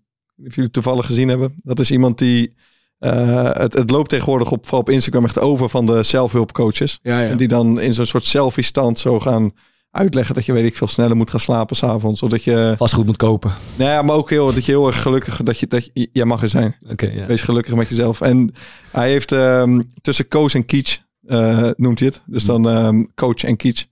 [0.46, 1.54] Of jullie toevallig gezien hebben.
[1.64, 2.54] Dat is iemand die...
[3.00, 7.00] eh, het, het loopt tegenwoordig op, vooral op Instagram echt over van de zelfhulpcoaches.
[7.02, 7.30] Ja, ja.
[7.30, 9.52] En die dan in zo'n soort selfie stand zo gaan
[9.92, 12.22] uitleggen dat je weet ik veel sneller moet gaan slapen s'avonds.
[12.24, 12.74] Of dat je...
[12.78, 13.52] Vastgoed moet kopen.
[13.76, 16.26] Nou ja, maar ook heel, dat je heel erg gelukkig dat je dat je, jij
[16.26, 16.76] mag er zijn.
[16.90, 17.26] Oké, ja.
[17.26, 18.22] Wees gelukkig met jezelf.
[18.22, 18.54] En
[18.92, 22.22] hij heeft ehm, tussen coach en kitsch eh, noemt hij het.
[22.26, 23.86] Dus dan ehm, coach en kitsch.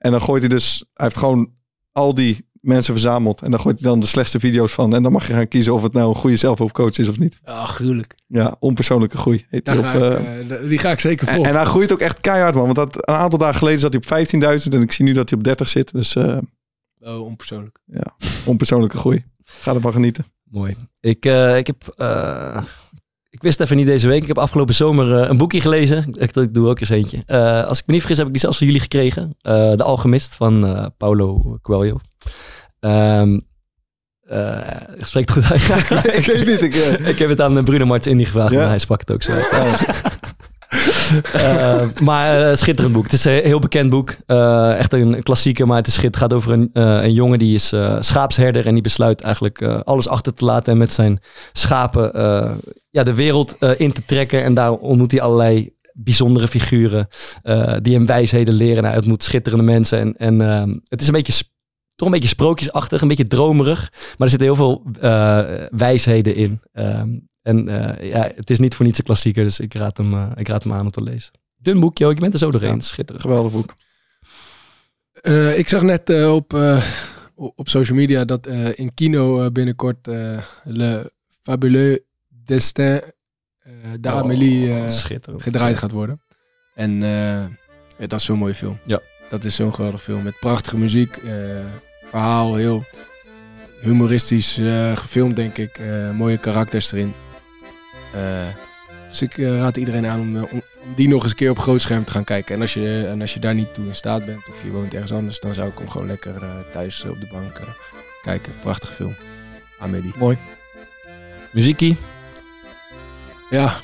[0.00, 1.50] En dan gooit hij dus, hij heeft gewoon
[1.92, 3.42] al die mensen verzameld.
[3.42, 4.94] En dan gooit hij dan de slechtste video's van.
[4.94, 7.40] En dan mag je gaan kiezen of het nou een goede zelfhulpcoach is of niet.
[7.44, 8.14] Ah, gruwelijk.
[8.26, 9.46] Ja, onpersoonlijke groei.
[9.48, 11.52] Heet hij ga ik, eh, eh, die ga ik zeker en, volgen.
[11.52, 12.64] en hij groeit ook echt keihard, man.
[12.64, 15.28] Want dat, een aantal dagen geleden zat hij op 15.000 en ik zie nu dat
[15.28, 15.92] hij op 30 zit.
[15.92, 16.38] Dus eh,
[17.00, 17.78] Oh, onpersoonlijk.
[17.84, 19.24] ja, onpersoonlijke groei.
[19.44, 20.24] Ga ervan genieten.
[20.44, 20.76] Mooi.
[21.00, 21.24] Ik,
[21.56, 21.94] ik heb...
[23.30, 24.22] ik wist even niet deze week.
[24.22, 26.04] Ik heb afgelopen zomer eh, een boekje gelezen.
[26.12, 27.22] Ik, ik doe ook eens eentje.
[27.26, 29.34] Eh, als ik me niet vergis heb ik die zelfs van jullie gekregen.
[29.40, 32.00] Eh, de Alchemist van eh, Paulo Coelho.
[32.80, 33.38] Ehm
[34.26, 34.58] eh,
[34.98, 36.04] spreekt het goed uit.
[36.18, 36.62] ik weet niet.
[36.62, 36.74] Ik,
[37.06, 38.62] ik heb het aan Bruno Martins Indy gevraagd Ja.
[38.62, 39.32] en hij sprak het ook zo.
[41.32, 43.04] Eh, maar schitterend boek.
[43.04, 44.10] Het is een heel bekend boek.
[44.76, 46.06] Echt een klassieker, maar het is schit.
[46.06, 50.34] Het gaat over een, een jongen die is schaapsherder en die besluit eigenlijk alles achter
[50.34, 51.20] te laten en met zijn
[51.52, 52.12] schapen
[52.90, 54.42] ja, de wereld eh, in te trekken.
[54.42, 57.08] En daar ontmoet hij allerlei bijzondere figuren
[57.42, 58.84] eh, die hem wijsheden leren.
[58.84, 59.98] Hij ontmoet schitterende mensen.
[59.98, 61.44] En, en eh, het is een beetje,
[61.94, 63.90] toch een beetje sprookjesachtig, een beetje dromerig.
[63.92, 66.60] Maar er zitten heel veel eh, wijsheden in.
[66.72, 70.32] Ehm, en eh, ja, het is niet voor niets een klassieker, dus ik raad hem,
[70.34, 71.32] ik raad hem aan om te lezen.
[71.56, 72.74] Dun boekje je bent er zo doorheen.
[72.74, 72.80] Ja.
[72.80, 73.24] Schitterend.
[73.24, 73.74] geweldig boek.
[75.12, 76.82] Eh, ik zag net op, eh,
[77.56, 81.12] op social media dat eh, in kino binnenkort eh, Le
[81.42, 82.00] Fabuleux
[82.50, 83.00] Destin
[83.62, 84.88] eh d'Amélie
[85.36, 86.20] gedraaid gaat worden.
[86.74, 87.44] En eh,
[87.98, 88.78] ja, dat is zo'n mooie film.
[88.84, 89.00] Ja.
[89.28, 91.32] Dat is zo'n geweldig film met prachtige muziek, eh,
[92.08, 92.84] verhaal, heel
[93.80, 95.80] humoristisch eh, gefilmd denk ik.
[96.14, 97.14] Mooie karakters erin.
[99.08, 100.62] Dus ik raad iedereen aan om,
[100.94, 102.54] die nog eens een keer op groot scherm te gaan kijken.
[102.54, 104.94] En als je, en als je daar niet toe in staat bent of je woont
[104.94, 106.34] ergens anders, dan zou ik hem gewoon lekker
[106.72, 107.60] thuis op de bank
[108.22, 108.52] kijken.
[108.60, 109.14] Prachtige film.
[109.78, 110.12] Amélie.
[110.18, 110.38] Mooi.
[111.52, 111.96] Muziekie.
[113.50, 113.80] Ja.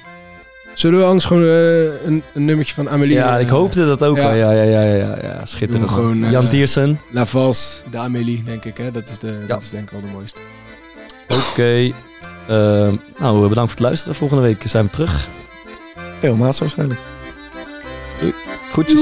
[0.74, 3.14] Zullen we anders gewoon eh, een, een nummertje van Amélie...
[3.14, 4.22] Ja, eh, ik hoopte dat ook ja.
[4.22, 4.34] wel.
[4.34, 5.90] Ja, ja, ja, ja, ja, schitterend.
[5.90, 7.00] Gewoon, eh, Jan Diersen.
[7.10, 8.76] La Valse d'Amélie, denk ik.
[8.76, 8.90] Hè?
[8.90, 9.46] Dat, is de, Ja.
[9.46, 10.40] dat is denk ik wel de mooiste.
[11.28, 11.92] Oké.
[12.48, 14.14] Ehm, nou, bedankt voor het luisteren.
[14.14, 15.28] Volgende week zijn we terug.
[16.20, 17.00] Heel maat waarschijnlijk.
[18.20, 18.34] Doei.
[18.72, 19.00] Groetjes.